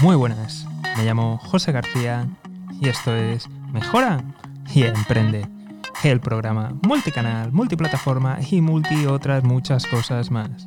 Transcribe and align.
Muy 0.00 0.16
buenas, 0.16 0.66
me 0.96 1.04
llamo 1.04 1.38
José 1.38 1.72
García 1.72 2.28
y 2.80 2.88
esto 2.88 3.14
es 3.14 3.48
Mejora 3.72 4.24
y 4.74 4.82
Emprende, 4.82 5.46
el 6.02 6.20
programa 6.20 6.74
multicanal, 6.82 7.52
multiplataforma 7.52 8.38
y 8.50 8.60
multi 8.60 9.06
otras 9.06 9.44
muchas 9.44 9.86
cosas 9.86 10.30
más. 10.30 10.66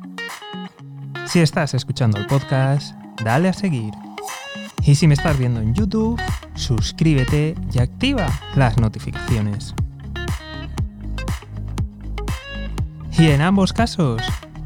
Si 1.26 1.40
estás 1.40 1.74
escuchando 1.74 2.18
el 2.18 2.26
podcast, 2.26 2.96
dale 3.22 3.48
a 3.48 3.52
seguir. 3.52 3.92
Y 4.82 4.94
si 4.94 5.06
me 5.06 5.14
estás 5.14 5.38
viendo 5.38 5.60
en 5.60 5.74
YouTube, 5.74 6.20
suscríbete 6.54 7.54
y 7.72 7.78
activa 7.78 8.26
las 8.56 8.78
notificaciones. 8.78 9.74
Y 13.18 13.28
en 13.28 13.42
ambos 13.42 13.72
casos, 13.72 14.22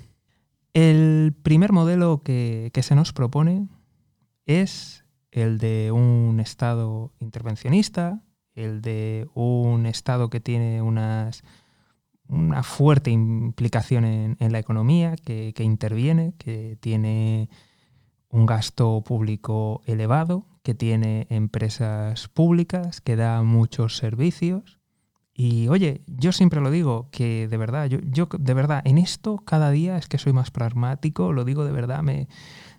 El 0.75 1.35
primer 1.43 1.73
modelo 1.73 2.23
que, 2.23 2.71
se 2.73 2.95
nos 2.95 3.13
propone 3.13 3.67
es 4.47 5.05
el 5.33 5.59
de 5.59 5.91
un 5.91 6.39
Estado 6.39 7.13
intervencionista, 7.19 8.23
el 8.55 8.81
de 8.81 9.27
un 9.35 9.87
Estado 9.87 10.31
que 10.31 10.39
tiene 10.39 10.83
unas, 10.83 11.43
una 12.29 12.63
fuerte 12.63 13.11
implicación 13.11 14.05
en, 14.05 14.53
la 14.53 14.61
economía, 14.61 15.17
que, 15.17 15.53
que, 15.53 15.65
interviene, 15.65 16.35
que 16.39 16.79
tiene 16.81 17.51
un 18.29 18.47
gasto 18.47 19.03
público 19.05 19.83
elevado, 19.87 20.47
que 20.63 20.75
tiene 20.75 21.27
empresas 21.29 22.29
públicas, 22.29 23.01
que 23.01 23.17
da 23.17 23.43
muchos 23.43 23.97
servicios 23.97 24.79
y 25.37 25.67
oye, 25.67 26.03
yo 26.07 26.31
siempre 26.31 26.61
lo 26.61 26.71
digo, 26.71 27.09
que 27.11 27.49
de 27.49 27.57
verdad, 27.57 27.87
yo, 27.87 27.99
yo 28.05 28.29
de 28.39 28.55
verdad, 28.55 28.83
en 28.85 28.99
esto 28.99 29.39
cada 29.45 29.73
día 29.73 29.97
es 29.97 30.07
que 30.07 30.17
soy 30.19 30.33
más 30.33 30.53
pragmático, 30.53 31.33
lo 31.33 31.45
digo 31.45 31.65
de 31.65 31.73
verdad, 31.73 32.03
me, 32.03 32.29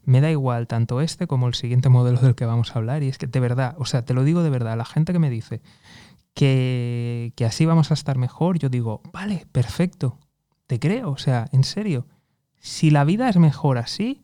me 0.05 0.21
da 0.21 0.31
igual 0.31 0.65
tanto 0.67 1.01
este 1.01 1.27
como 1.27 1.47
el 1.47 1.53
siguiente 1.53 1.89
modelo 1.89 2.19
del 2.21 2.35
que 2.35 2.45
vamos 2.45 2.73
a 2.73 2.79
hablar. 2.79 3.03
Y 3.03 3.09
es 3.09 3.17
que 3.17 3.27
de 3.27 3.39
verdad, 3.41 3.75
o 3.77 3.85
sea, 3.85 4.05
te 4.05 4.13
lo 4.13 4.23
digo 4.23 4.41
de 4.41 4.49
verdad, 4.49 4.77
la 4.77 4.85
gente 4.85 5.11
que 5.11 5.19
me 5.19 5.29
dice 5.29 5.61
que, 6.33 7.33
que 7.35 7.43
así 7.43 7.65
vamos 7.65 7.91
a 7.91 7.93
estar 7.93 8.17
mejor, 8.17 8.57
yo 8.57 8.69
digo, 8.69 9.01
vale, 9.11 9.45
perfecto, 9.51 10.17
te 10.65 10.79
creo, 10.79 11.11
o 11.11 11.17
sea, 11.17 11.49
en 11.51 11.65
serio, 11.65 12.07
si 12.57 12.89
la 12.89 13.03
vida 13.03 13.27
es 13.27 13.35
mejor 13.35 13.77
así, 13.77 14.23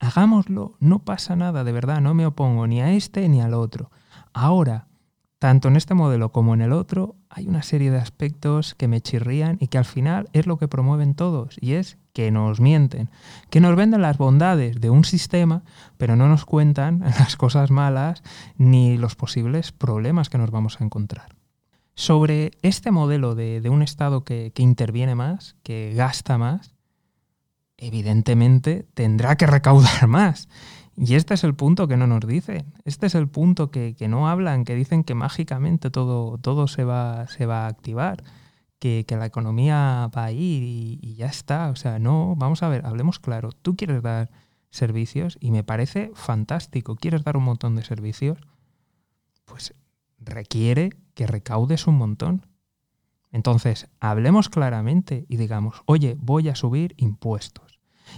hagámoslo, 0.00 0.76
no 0.80 0.98
pasa 0.98 1.34
nada, 1.34 1.64
de 1.64 1.72
verdad, 1.72 2.02
no 2.02 2.12
me 2.12 2.26
opongo 2.26 2.66
ni 2.66 2.82
a 2.82 2.92
este 2.92 3.26
ni 3.30 3.40
al 3.40 3.54
otro. 3.54 3.90
Ahora, 4.34 4.89
tanto 5.40 5.68
en 5.68 5.76
este 5.76 5.94
modelo 5.94 6.32
como 6.32 6.52
en 6.52 6.60
el 6.60 6.70
otro, 6.70 7.16
hay 7.30 7.48
una 7.48 7.62
serie 7.62 7.90
de 7.90 7.96
aspectos 7.96 8.74
que 8.74 8.88
me 8.88 9.00
chirrían 9.00 9.56
y 9.58 9.68
que 9.68 9.78
al 9.78 9.86
final 9.86 10.28
es 10.34 10.46
lo 10.46 10.58
que 10.58 10.68
promueven 10.68 11.14
todos, 11.14 11.56
y 11.62 11.72
es 11.72 11.96
que 12.12 12.30
nos 12.30 12.60
mienten, 12.60 13.08
que 13.48 13.62
nos 13.62 13.74
venden 13.74 14.02
las 14.02 14.18
bondades 14.18 14.82
de 14.82 14.90
un 14.90 15.02
sistema, 15.02 15.62
pero 15.96 16.14
no 16.14 16.28
nos 16.28 16.44
cuentan 16.44 17.00
las 17.18 17.38
cosas 17.38 17.70
malas 17.70 18.22
ni 18.58 18.98
los 18.98 19.16
posibles 19.16 19.72
problemas 19.72 20.28
que 20.28 20.36
nos 20.36 20.50
vamos 20.50 20.78
a 20.78 20.84
encontrar. 20.84 21.34
Sobre 21.94 22.50
este 22.60 22.90
modelo 22.90 23.34
de, 23.34 23.66
un 23.70 23.80
Estado 23.80 24.24
que, 24.24 24.52
interviene 24.58 25.14
más, 25.14 25.56
que 25.62 25.94
gasta 25.96 26.36
más, 26.36 26.74
evidentemente 27.78 28.86
tendrá 28.92 29.36
que 29.36 29.46
recaudar 29.46 30.06
más. 30.06 30.50
Y 31.02 31.14
este 31.14 31.32
es 31.32 31.44
el 31.44 31.54
punto 31.54 31.88
que 31.88 31.96
no 31.96 32.06
nos 32.06 32.20
dicen, 32.26 32.74
este 32.84 33.06
es 33.06 33.14
el 33.14 33.26
punto 33.26 33.70
que, 33.70 33.96
no 34.06 34.28
hablan, 34.28 34.66
que 34.66 34.74
dicen 34.74 35.02
que 35.02 35.14
mágicamente 35.14 35.88
todo, 35.88 36.36
todo 36.36 36.68
se, 36.68 36.84
va, 36.84 37.26
se 37.26 37.46
va 37.46 37.64
a 37.64 37.68
activar, 37.68 38.22
que, 38.78 39.06
la 39.08 39.24
economía 39.24 40.10
va 40.14 40.24
a 40.26 40.32
ir 40.32 40.62
y, 40.62 41.14
ya 41.14 41.24
está. 41.24 41.70
O 41.70 41.76
sea, 41.76 41.98
no, 41.98 42.34
vamos 42.36 42.62
a 42.62 42.68
ver, 42.68 42.84
hablemos 42.84 43.18
claro, 43.18 43.50
tú 43.50 43.76
quieres 43.76 44.02
dar 44.02 44.28
servicios 44.68 45.38
y 45.40 45.52
me 45.52 45.64
parece 45.64 46.10
fantástico, 46.12 46.96
quieres 46.96 47.24
dar 47.24 47.38
un 47.38 47.44
montón 47.44 47.76
de 47.76 47.82
servicios, 47.82 48.38
pues 49.46 49.74
requiere 50.18 50.90
que 51.14 51.26
recaudes 51.26 51.86
un 51.86 51.96
montón. 51.96 52.46
Entonces, 53.32 53.88
hablemos 54.00 54.50
claramente 54.50 55.24
y 55.30 55.38
digamos, 55.38 55.82
oye, 55.86 56.18
voy 56.20 56.50
a 56.50 56.54
subir 56.54 56.92
impuestos. 56.98 57.69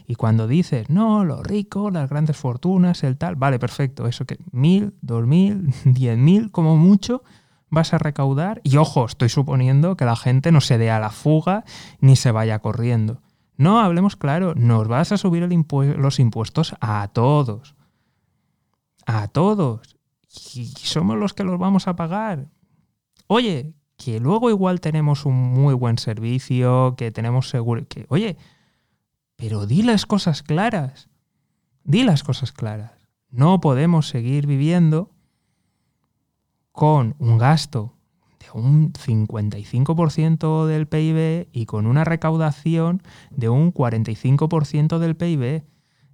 Y 0.07 0.15
cuando 0.15 0.47
dices, 0.47 0.91
no, 0.91 1.25
los 1.25 1.47
ricos, 1.47 1.93
las 1.93 2.09
grandes 2.09 2.37
fortunas, 2.37 3.03
el 3.05 3.17
tal, 3.17 3.37
vale, 3.37 3.59
perfecto, 3.59 4.07
eso 4.07 4.25
que 4.25 4.39
mil, 4.51 4.95
dos 5.01 5.27
mil, 5.27 5.73
diez 5.85 6.19
mil, 6.19 6.51
como 6.51 6.77
mucho, 6.77 7.23
vas 7.71 7.95
a 7.95 7.99
recaudar. 7.99 8.61
Y 8.65 8.77
ojo, 8.77 9.07
estoy 9.07 9.29
suponiendo 9.29 9.97
que 9.97 10.05
la 10.05 10.17
gente 10.17 10.53
no 10.53 10.61
se 10.61 10.79
dé 10.79 10.91
a 10.91 11.01
la 11.01 11.11
fuga 11.11 11.65
ni 12.01 12.17
se 12.17 12.31
vaya 12.31 12.59
corriendo. 12.59 13.21
No, 13.57 13.81
hablemos 13.81 14.17
claro, 14.17 14.55
nos 14.55 14.89
vas 14.89 15.13
a 15.13 15.19
subir 15.19 15.43
los 15.43 16.19
impuestos 16.19 16.75
a 16.81 17.09
todos. 17.09 17.75
A 19.07 19.29
todos. 19.29 19.97
Y 20.55 20.67
somos 20.67 21.17
los 21.19 21.35
que 21.35 21.45
los 21.45 21.59
vamos 21.59 21.87
a 21.89 21.97
pagar. 21.97 22.49
Oye, 23.27 23.75
que 23.97 24.21
luego 24.21 24.51
igual 24.51 24.81
tenemos 24.81 25.27
un 25.27 25.35
muy 25.35 25.75
buen 25.75 25.97
servicio, 25.99 26.95
que 26.97 27.11
tenemos 27.11 27.49
seguro, 27.49 27.87
que, 27.89 28.07
oye, 28.09 28.37
pero 29.37 29.67
di 29.67 29.83
las 29.83 30.07
cosas 30.07 30.43
claras. 30.43 31.09
Di 31.85 32.05
las 32.05 32.23
cosas 32.23 32.53
claras. 32.53 32.93
No 33.31 33.61
podemos 33.61 34.09
seguir 34.09 34.47
viviendo 34.47 35.11
con 36.73 37.15
un 37.19 37.39
gasto 37.39 37.95
de 38.41 38.47
un 38.59 38.93
55% 38.93 40.67
del 40.67 40.87
PIB 40.87 41.49
y 41.53 41.67
con 41.67 41.87
una 41.87 42.05
recaudación 42.05 43.03
de 43.31 43.49
un 43.49 43.73
45% 43.73 44.99
del 44.99 45.17
PIB. 45.17 45.65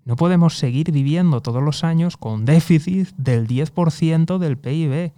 No 0.05 0.17
podemos 0.17 0.59
seguir 0.59 0.91
viviendo 0.93 1.43
todos 1.43 1.63
los 1.63 1.85
años 1.85 2.17
con 2.17 2.45
déficit 2.45 3.09
del 3.17 3.47
10% 3.47 4.39
del 4.39 4.59
PIB. 4.59 5.13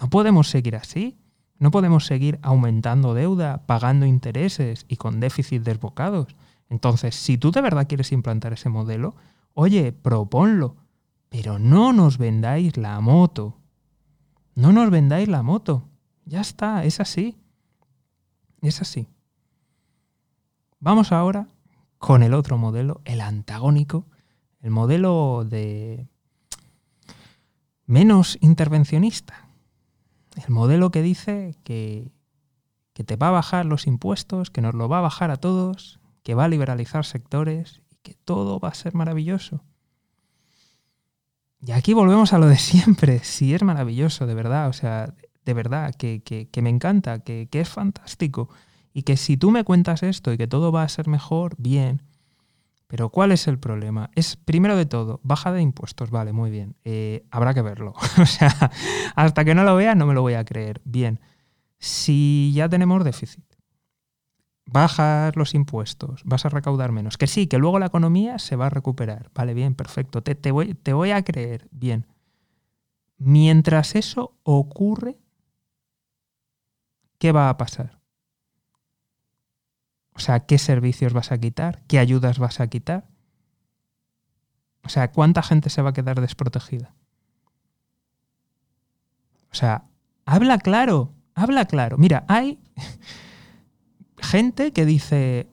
No 0.00 0.10
podemos 0.10 0.48
seguir 0.48 0.76
así. 0.76 1.18
No 1.58 1.72
podemos 1.72 2.06
seguir 2.06 2.38
aumentando 2.42 3.14
deuda, 3.14 3.66
pagando 3.66 4.06
intereses 4.06 4.86
y 4.88 4.96
con 4.96 5.18
déficit 5.18 5.62
desbocados. 5.62 6.36
Entonces, 6.68 7.14
si 7.14 7.38
tú 7.38 7.50
de 7.50 7.60
verdad 7.60 7.86
quieres 7.88 8.12
implantar 8.12 8.52
ese 8.52 8.68
modelo, 8.68 9.14
oye, 9.54 9.92
proponlo, 9.92 10.76
pero 11.28 11.58
no 11.58 11.92
nos 11.92 12.18
vendáis 12.18 12.76
la 12.76 13.00
moto. 13.00 13.56
No 14.54 14.72
nos 14.72 14.90
vendáis 14.90 15.28
la 15.28 15.42
moto. 15.42 15.88
Ya 16.24 16.40
está, 16.40 16.84
es 16.84 17.00
así. 17.00 17.36
Es 18.60 18.80
así. 18.80 19.08
Vamos 20.80 21.12
ahora 21.12 21.48
con 21.98 22.22
el 22.22 22.34
otro 22.34 22.58
modelo, 22.58 23.00
el 23.04 23.20
antagónico, 23.20 24.06
el 24.60 24.70
modelo 24.70 25.44
de 25.44 26.08
menos 27.86 28.38
intervencionista. 28.40 29.48
El 30.36 30.52
modelo 30.54 30.90
que 30.90 31.02
dice 31.02 31.56
que, 31.64 32.12
que 32.92 33.02
te 33.02 33.16
va 33.16 33.28
a 33.28 33.32
bajar 33.32 33.66
los 33.66 33.86
impuestos, 33.86 34.50
que 34.50 34.60
nos 34.60 34.74
lo 34.74 34.88
va 34.88 34.98
a 34.98 35.02
bajar 35.02 35.30
a 35.30 35.36
todos, 35.36 35.98
que 36.28 36.34
va 36.34 36.44
a 36.44 36.48
liberalizar 36.48 37.06
sectores 37.06 37.80
y 37.88 37.96
que 38.02 38.12
todo 38.12 38.60
va 38.60 38.68
a 38.68 38.74
ser 38.74 38.94
maravilloso. 38.94 39.64
Y 41.62 41.72
aquí 41.72 41.94
volvemos 41.94 42.34
a 42.34 42.38
lo 42.38 42.48
de 42.48 42.58
siempre. 42.58 43.20
Si 43.24 43.54
es 43.54 43.62
maravilloso, 43.62 44.26
de 44.26 44.34
verdad, 44.34 44.68
o 44.68 44.74
sea, 44.74 45.14
de 45.46 45.54
verdad, 45.54 45.94
que, 45.94 46.50
me 46.60 46.68
encanta, 46.68 47.20
que, 47.20 47.48
que, 47.50 47.62
es 47.62 47.70
fantástico. 47.70 48.50
Y 48.92 49.04
que 49.04 49.16
si 49.16 49.38
tú 49.38 49.50
me 49.50 49.64
cuentas 49.64 50.02
esto 50.02 50.30
y 50.30 50.36
que 50.36 50.46
todo 50.46 50.70
va 50.70 50.82
a 50.82 50.88
ser 50.90 51.08
mejor, 51.08 51.54
bien. 51.56 52.02
Pero 52.88 53.08
¿cuál 53.08 53.32
es 53.32 53.48
el 53.48 53.58
problema? 53.58 54.10
Es, 54.14 54.36
primero 54.36 54.76
de 54.76 54.84
todo, 54.84 55.20
baja 55.22 55.50
de 55.50 55.62
impuestos, 55.62 56.10
vale, 56.10 56.34
muy 56.34 56.50
bien. 56.50 56.76
Eh, 56.84 57.24
habrá 57.30 57.54
que 57.54 57.62
verlo. 57.62 57.94
o 58.20 58.26
sea, 58.26 58.70
hasta 59.14 59.46
que 59.46 59.54
no 59.54 59.64
lo 59.64 59.76
vea 59.76 59.94
no 59.94 60.04
me 60.04 60.12
lo 60.12 60.20
voy 60.20 60.34
a 60.34 60.44
creer. 60.44 60.82
Bien, 60.84 61.20
si 61.78 62.52
ya 62.54 62.68
tenemos 62.68 63.02
déficit, 63.02 63.47
bajas 64.70 65.34
los 65.34 65.54
impuestos, 65.54 66.22
vas 66.24 66.44
a 66.44 66.50
recaudar 66.50 66.92
menos. 66.92 67.16
Que 67.16 67.26
sí, 67.26 67.46
que 67.46 67.58
luego 67.58 67.78
la 67.78 67.86
economía 67.86 68.38
se 68.38 68.56
va 68.56 68.66
a 68.66 68.70
recuperar. 68.70 69.30
Vale, 69.34 69.54
bien, 69.54 69.74
perfecto. 69.74 70.22
Te, 70.22 70.34
te, 70.34 70.50
voy, 70.50 70.74
te 70.74 70.92
voy 70.92 71.10
a 71.10 71.22
creer, 71.22 71.68
bien. 71.70 72.06
Mientras 73.16 73.94
eso 73.94 74.36
ocurre, 74.42 75.18
¿qué 77.18 77.32
va 77.32 77.48
a 77.48 77.56
pasar? 77.56 77.98
O 80.14 80.20
sea, 80.20 80.40
¿qué 80.46 80.58
servicios 80.58 81.12
vas 81.12 81.32
a 81.32 81.38
quitar? 81.38 81.82
¿Qué 81.86 81.98
ayudas 81.98 82.38
vas 82.38 82.60
a 82.60 82.66
quitar? 82.68 83.08
O 84.84 84.88
sea, 84.88 85.10
¿cuánta 85.12 85.42
gente 85.42 85.70
se 85.70 85.82
va 85.82 85.90
a 85.90 85.92
quedar 85.92 86.20
desprotegida? 86.20 86.94
O 89.50 89.54
sea, 89.54 89.84
habla 90.26 90.58
claro, 90.58 91.14
habla 91.34 91.64
claro. 91.64 91.96
Mira, 91.98 92.24
hay 92.28 92.58
gente 94.20 94.72
que 94.72 94.84
dice, 94.84 95.48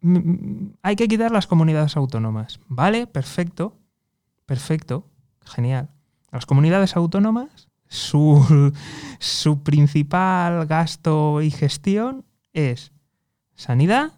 mm, 0.00 0.16
mm, 0.16 0.72
hay 0.82 0.96
que 0.96 1.08
quitar 1.08 1.30
las 1.30 1.46
comunidades 1.46 1.96
autónomas. 1.96 2.60
Vale, 2.68 3.06
perfecto, 3.06 3.76
perfecto, 4.46 5.06
genial. 5.44 5.90
Las 6.32 6.46
comunidades 6.46 6.96
autónomas, 6.96 7.68
su, 7.88 8.72
su 9.18 9.62
principal 9.62 10.66
gasto 10.66 11.42
y 11.42 11.50
gestión 11.50 12.24
es 12.52 12.92
sanidad 13.54 14.12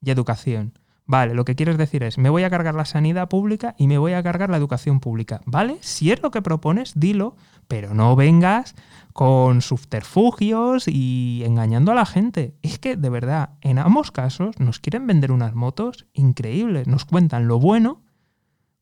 y 0.00 0.10
educación. 0.10 0.74
Vale, 1.06 1.34
lo 1.34 1.44
que 1.44 1.56
quieres 1.56 1.76
decir 1.76 2.04
es, 2.04 2.18
me 2.18 2.30
voy 2.30 2.44
a 2.44 2.50
cargar 2.50 2.76
la 2.76 2.84
sanidad 2.84 3.28
pública 3.28 3.74
y 3.76 3.88
me 3.88 3.98
voy 3.98 4.12
a 4.12 4.22
cargar 4.22 4.48
la 4.48 4.56
educación 4.56 5.00
pública. 5.00 5.40
¿Vale? 5.44 5.76
Si 5.80 6.12
es 6.12 6.22
lo 6.22 6.30
que 6.30 6.40
propones, 6.40 6.92
dilo, 6.94 7.34
pero 7.70 7.94
no 7.94 8.16
vengas 8.16 8.74
con 9.12 9.62
subterfugios 9.62 10.88
y 10.88 11.44
engañando 11.46 11.92
a 11.92 11.94
la 11.94 12.04
gente. 12.04 12.56
Es 12.62 12.80
que, 12.80 12.96
de 12.96 13.08
verdad, 13.10 13.50
en 13.60 13.78
ambos 13.78 14.10
casos 14.10 14.58
nos 14.58 14.80
quieren 14.80 15.06
vender 15.06 15.30
unas 15.30 15.54
motos 15.54 16.08
increíbles. 16.12 16.88
Nos 16.88 17.04
cuentan 17.04 17.46
lo 17.46 17.60
bueno, 17.60 18.02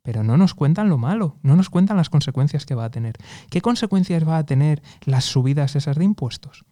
pero 0.01 0.25
no 0.25 0.39
nos 0.39 0.55
cuentan 0.55 0.89
lo 0.89 0.97
malo, 0.97 1.37
no 1.43 1.55
nos 1.55 1.69
cuentan 1.69 1.99
las 1.99 2.09
consecuencias 2.09 2.65
que 2.65 2.75
va 2.75 2.87
a 2.87 2.91
tener. 2.91 3.19
¿Qué 3.51 3.61
consecuencias 3.61 4.27
va 4.27 4.39
a 4.39 4.47
tener 4.47 4.83
las 5.05 5.27
subidas 5.27 5.77
esas 5.77 5.99
de 5.99 6.05
impuestos? 6.05 6.65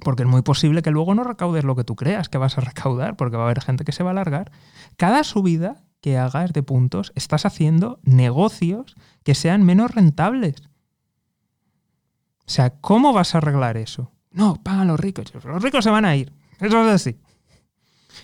Porque 0.00 0.22
es 0.22 0.28
muy 0.28 0.40
posible 0.40 0.80
que 0.80 0.90
luego 0.90 1.14
no 1.14 1.24
recaudes 1.24 1.64
lo 1.64 1.76
que 1.76 1.84
tú 1.84 1.94
creas 1.94 2.30
que 2.30 2.38
vas 2.38 2.56
a 2.56 2.62
recaudar, 2.62 3.16
porque 3.16 3.36
va 3.36 3.42
a 3.42 3.46
haber 3.46 3.60
gente 3.60 3.84
que 3.84 3.92
se 3.92 4.02
va 4.02 4.08
a 4.10 4.12
alargar. 4.12 4.50
Cada 4.96 5.24
subida 5.24 5.84
que 6.00 6.16
hagas 6.16 6.54
de 6.54 6.62
puntos, 6.62 7.12
estás 7.16 7.44
haciendo 7.44 8.00
negocios 8.02 8.94
que 9.24 9.34
sean 9.34 9.62
menos 9.62 9.94
rentables. 9.94 10.62
O 12.48 12.50
sea, 12.50 12.70
¿cómo 12.80 13.12
vas 13.12 13.34
a 13.34 13.38
arreglar 13.38 13.76
eso? 13.76 14.10
No, 14.30 14.56
pagan 14.62 14.88
los 14.88 14.98
ricos. 14.98 15.34
Los 15.44 15.62
ricos 15.62 15.84
se 15.84 15.90
van 15.90 16.06
a 16.06 16.16
ir. 16.16 16.32
Eso 16.58 16.82
es 16.88 16.94
así. 16.94 17.20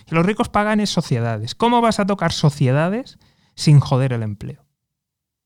Los 0.09 0.25
ricos 0.25 0.49
pagan 0.49 0.79
en 0.79 0.87
sociedades. 0.87 1.53
¿Cómo 1.53 1.79
vas 1.79 1.99
a 1.99 2.07
tocar 2.07 2.31
sociedades 2.31 3.19
sin 3.53 3.79
joder 3.79 4.13
el 4.13 4.23
empleo? 4.23 4.65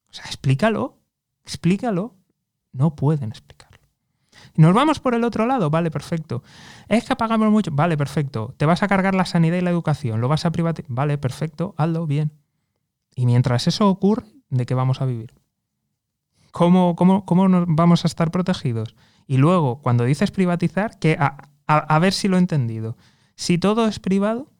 O 0.10 0.14
sea, 0.14 0.24
explícalo. 0.26 0.98
Explícalo. 1.44 2.16
No 2.72 2.96
pueden 2.96 3.32
explicar. 3.32 3.70
Nos 4.56 4.74
vamos 4.74 5.02
por 5.02 5.14
el 5.14 5.26
otro 5.26 5.46
lado, 5.46 5.70
vale, 5.70 5.92
perfecto. 5.92 6.42
Es 6.88 7.06
que 7.06 7.16
pagamos 7.18 7.52
mucho, 7.52 7.72
vale, 7.74 7.98
perfecto. 7.98 8.56
Te 8.58 8.66
vas 8.66 8.82
a 8.82 8.88
cargar 8.88 9.14
la 9.14 9.26
sanidad 9.26 9.58
y 9.58 9.62
la 9.62 9.72
educación, 9.72 10.22
lo 10.22 10.30
vas 10.30 10.46
a 10.46 10.52
privatizar, 10.52 10.90
vale, 10.90 11.18
perfecto, 11.18 11.76
hazlo 11.78 12.08
bien. 12.08 12.32
Y 13.14 13.26
mientras 13.26 13.68
eso 13.68 13.90
ocurre, 13.90 14.26
¿de 14.50 14.66
qué 14.66 14.74
vamos 14.74 15.02
a 15.02 15.06
vivir? 15.06 15.34
¿Cómo, 16.52 16.96
cómo, 16.96 17.26
cómo 17.26 17.48
nos 17.48 17.66
vamos 17.68 18.06
a 18.06 18.08
estar 18.08 18.32
protegidos? 18.32 18.96
Y 19.28 19.38
luego, 19.38 19.82
cuando 19.82 20.04
dices 20.04 20.32
privatizar, 20.32 20.98
que 21.00 21.18
a 21.20 22.00
ver 22.00 22.14
si 22.14 22.28
lo 22.28 22.38
he 22.38 22.40
entendido. 22.40 22.98
Si 23.36 23.58
todo 23.58 23.88
es 23.88 24.00
privado, 24.00 24.52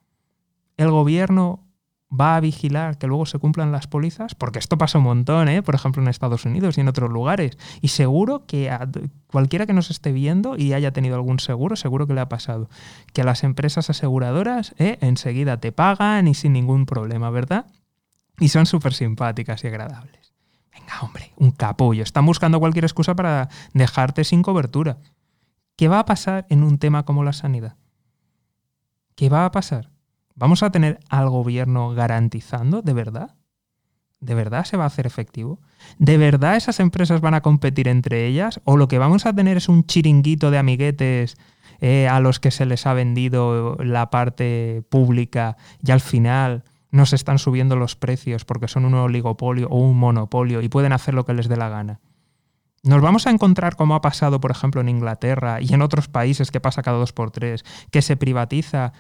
el 0.78 0.92
gobierno 0.92 1.66
va 2.10 2.36
a 2.36 2.40
vigilar 2.40 2.98
que 2.98 3.08
luego 3.08 3.26
se 3.26 3.38
cumplan 3.38 3.72
las 3.72 3.88
pólizas, 3.88 4.34
porque 4.36 4.60
esto 4.60 4.78
pasa 4.78 4.98
un 4.98 5.04
montón, 5.04 5.48
¿eh? 5.48 5.62
por 5.62 5.76
ejemplo, 5.76 6.02
en 6.02 6.08
Estados 6.08 6.46
Unidos 6.46 6.78
y 6.78 6.82
en 6.82 6.88
otros 6.88 7.12
lugares. 7.12 7.58
Y 7.82 7.90
seguro 7.90 8.46
que 8.46 8.70
a 8.70 8.88
cualquiera 9.28 9.66
que 9.66 9.74
nos 9.74 9.92
esté 9.92 10.12
viendo 10.12 10.58
y 10.58 10.74
haya 10.74 10.92
tenido 10.92 11.16
algún 11.16 11.40
seguro, 11.40 11.76
seguro 11.76 12.08
que 12.08 12.14
le 12.14 12.22
ha 12.22 12.30
pasado. 12.30 12.70
Que 13.14 13.24
las 13.24 13.44
empresas 13.44 13.90
aseguradoras 13.90 14.74
¿eh? 14.80 14.98
enseguida 15.02 15.60
te 15.60 15.72
pagan 15.72 16.28
y 16.28 16.34
sin 16.34 16.54
ningún 16.54 16.86
problema, 16.86 17.30
¿verdad? 17.30 17.68
Y 18.40 18.50
son 18.50 18.66
súper 18.66 18.94
simpáticas 18.94 19.64
y 19.64 19.68
agradables. 19.68 20.19
Venga, 20.80 21.02
hombre, 21.02 21.32
un 21.38 21.52
capullo. 21.52 22.04
Están 22.04 22.26
buscando 22.26 22.60
cualquier 22.60 22.86
excusa 22.86 23.16
para 23.16 23.50
dejarte 23.74 24.24
sin 24.24 24.42
cobertura. 24.42 24.98
¿Qué 25.76 25.88
va 25.88 26.00
a 26.00 26.06
pasar 26.06 26.46
en 26.50 26.64
un 26.64 26.78
tema 26.78 27.04
como 27.06 27.24
la 27.24 27.34
sanidad? 27.34 27.78
¿Qué 29.16 29.30
va 29.30 29.46
a 29.46 29.52
pasar? 29.52 29.90
¿Vamos 30.36 30.64
a 30.64 30.72
tener 30.72 31.00
al 31.10 31.30
gobierno 31.30 31.92
garantizando 31.92 32.82
de 32.82 32.94
verdad? 32.94 33.36
¿De 34.22 34.36
verdad 34.36 34.66
se 34.66 34.78
va 34.78 34.86
a 34.86 34.88
hacer 34.88 35.06
efectivo? 35.06 35.60
¿De 35.98 36.18
verdad 36.18 36.56
esas 36.56 36.80
empresas 36.80 37.22
van 37.22 37.34
a 37.34 37.42
competir 37.42 37.88
entre 37.88 38.26
ellas? 38.28 38.60
¿O 38.66 38.78
lo 38.78 38.88
que 38.88 38.98
vamos 38.98 39.26
a 39.26 39.34
tener 39.34 39.58
es 39.58 39.70
un 39.70 39.86
chiringuito 39.86 40.52
de 40.52 40.58
amiguetes 40.58 41.38
eh, 41.82 42.08
a 42.10 42.20
los 42.20 42.40
que 42.40 42.52
se 42.52 42.66
les 42.66 42.86
ha 42.86 42.94
vendido 42.94 43.78
la 43.78 44.10
parte 44.10 44.84
pública 44.90 45.56
y 45.82 45.92
al 45.92 46.02
final 46.02 46.64
nos 46.92 47.14
están 47.14 47.40
subiendo 47.40 47.76
los 47.76 47.96
precios 47.96 48.46
porque 48.46 48.68
son 48.68 48.86
un 48.86 48.94
oligopolio 48.96 49.68
o 49.70 49.78
un 49.80 49.98
monopolio 49.98 50.62
y 50.62 50.70
pueden 50.70 50.94
hacer 50.94 51.14
lo 51.14 51.26
que 51.26 51.34
les 51.34 51.48
dé 51.48 51.56
la 51.56 51.70
gana? 51.70 52.00
Nos 52.82 53.02
vamos 53.02 53.28
a 53.28 53.32
encontrar, 53.32 53.76
como 53.76 53.96
ha 53.96 54.02
pasado, 54.02 54.40
por 54.40 54.52
ejemplo, 54.52 54.80
en 54.80 54.90
Inglaterra 54.90 55.60
y 55.62 55.74
en 55.74 55.82
otros 55.82 56.08
países 56.08 56.50
que 56.50 56.62
pasa 56.62 56.82
cada 56.82 56.98
dos 56.98 57.12
por 57.12 57.32
tres, 57.32 57.66
que 57.92 58.02
se 58.02 58.16
privatiza 58.16 58.94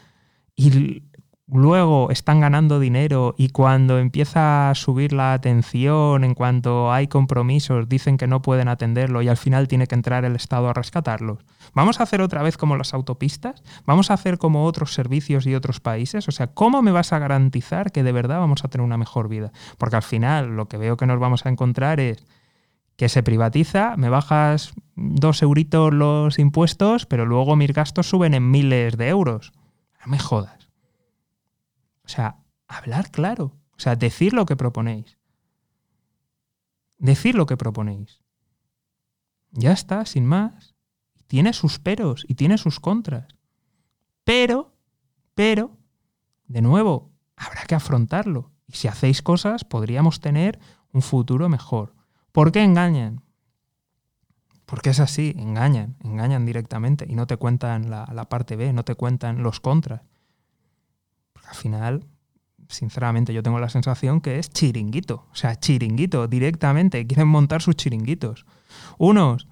y 0.55 1.03
luego 1.51 2.11
están 2.11 2.39
ganando 2.39 2.79
dinero 2.79 3.33
y 3.37 3.49
cuando 3.49 3.97
empieza 3.97 4.69
a 4.69 4.75
subir 4.75 5.13
la 5.13 5.33
atención 5.33 6.23
en 6.23 6.35
cuanto 6.35 6.91
hay 6.91 7.07
compromisos 7.07 7.89
dicen 7.89 8.17
que 8.17 8.27
no 8.27 8.41
pueden 8.41 8.67
atenderlo 8.67 9.21
y 9.21 9.27
al 9.27 9.37
final 9.37 9.67
tiene 9.67 9.87
que 9.87 9.95
entrar 9.95 10.25
el 10.25 10.35
Estado 10.35 10.69
a 10.69 10.73
rescatarlos. 10.73 11.39
¿Vamos 11.73 11.99
a 11.99 12.03
hacer 12.03 12.21
otra 12.21 12.43
vez 12.43 12.57
como 12.57 12.77
las 12.77 12.93
autopistas? 12.93 13.63
¿Vamos 13.85 14.11
a 14.11 14.15
hacer 14.15 14.37
como 14.37 14.65
otros 14.65 14.93
servicios 14.93 15.45
y 15.45 15.55
otros 15.55 15.79
países? 15.79 16.27
O 16.27 16.31
sea, 16.31 16.47
¿cómo 16.47 16.81
me 16.81 16.91
vas 16.91 17.13
a 17.13 17.19
garantizar 17.19 17.91
que 17.91 18.03
de 18.03 18.11
verdad 18.11 18.39
vamos 18.39 18.63
a 18.63 18.67
tener 18.67 18.85
una 18.85 18.97
mejor 18.97 19.27
vida? 19.27 19.51
Porque 19.77 19.95
al 19.95 20.03
final 20.03 20.55
lo 20.55 20.67
que 20.67 20.77
veo 20.77 20.97
que 20.97 21.05
nos 21.05 21.19
vamos 21.19 21.45
a 21.45 21.49
encontrar 21.49 21.99
es 21.99 22.25
que 22.95 23.07
se 23.07 23.23
privatiza, 23.23 23.95
me 23.95 24.09
bajas 24.09 24.73
dos 24.95 25.41
euritos 25.41 25.93
los 25.93 26.37
impuestos, 26.37 27.05
pero 27.05 27.25
luego 27.25 27.55
mis 27.55 27.73
gastos 27.73 28.09
suben 28.09 28.33
en 28.33 28.51
miles 28.51 28.97
de 28.97 29.07
euros. 29.07 29.53
No 30.05 30.11
me 30.11 30.19
jodas. 30.19 30.58
O 32.09 32.11
sea, 32.11 32.37
hablar 32.67 33.11
claro. 33.11 33.55
O 33.77 33.79
sea, 33.79 33.95
decir 33.95 34.33
lo 34.33 34.47
que 34.47 34.55
proponéis. 34.55 35.19
Decir 36.97 37.35
lo 37.35 37.45
que 37.45 37.55
proponéis. 37.55 38.23
Ya 39.51 39.73
está, 39.73 40.03
sin 40.07 40.25
más. 40.25 40.75
Tiene 41.27 41.53
sus 41.53 41.77
peros 41.77 42.25
y 42.27 42.33
tiene 42.33 42.57
sus 42.57 42.79
contras. 42.79 43.27
Pero, 44.23 44.73
pero, 45.35 45.77
de 46.47 46.63
nuevo, 46.63 47.11
habrá 47.35 47.65
que 47.65 47.75
afrontarlo. 47.75 48.51
Y 48.65 48.73
si 48.73 48.87
hacéis 48.87 49.21
cosas, 49.21 49.63
podríamos 49.63 50.19
tener 50.19 50.59
un 50.91 51.03
futuro 51.03 51.47
mejor. 51.47 51.93
¿Por 52.31 52.51
qué 52.51 52.63
engañan? 52.63 53.21
Porque 54.65 54.89
es 54.89 54.99
así, 54.99 55.35
engañan, 55.37 55.95
engañan 56.03 56.47
directamente 56.47 57.05
y 57.07 57.13
no 57.13 57.27
te 57.27 57.37
cuentan 57.37 57.91
la, 57.91 58.09
la 58.11 58.29
parte 58.29 58.55
B, 58.55 58.73
no 58.73 58.83
te 58.83 58.95
cuentan 58.95 59.43
los 59.43 59.59
contras 59.59 60.08
al 61.49 61.55
final, 61.55 62.05
sinceramente, 62.67 63.33
yo 63.33 63.41
tengo 63.43 63.59
la 63.59 63.69
sensación 63.69 64.21
que 64.21 64.39
es 64.39 64.49
chiringuito. 64.49 65.25
O 65.31 65.35
sea, 65.35 65.55
chiringuito, 65.55 66.27
directamente. 66.27 67.05
Quieren 67.07 67.27
montar 67.27 67.61
sus 67.61 67.75
chiringuitos. 67.75 68.45
Unos 68.97 69.47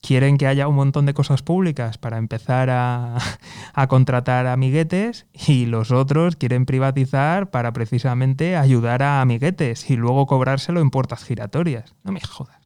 quieren 0.00 0.38
que 0.38 0.46
haya 0.46 0.66
un 0.66 0.74
montón 0.74 1.06
de 1.06 1.14
cosas 1.14 1.42
públicas 1.42 1.98
para 1.98 2.18
empezar 2.18 2.70
a, 2.70 3.18
a, 3.74 3.86
contratar 3.86 4.46
amiguetes 4.46 5.26
y 5.32 5.66
los 5.66 5.92
otros 5.92 6.36
quieren 6.36 6.66
privatizar 6.66 7.50
para 7.50 7.72
precisamente 7.72 8.56
ayudar 8.56 9.02
a 9.02 9.20
amiguetes 9.20 9.90
y 9.90 9.96
luego 9.96 10.26
cobrárselo 10.26 10.80
en 10.80 10.90
puertas 10.90 11.22
giratorias. 11.22 11.94
No 12.02 12.12
me 12.12 12.20
jodas. 12.20 12.62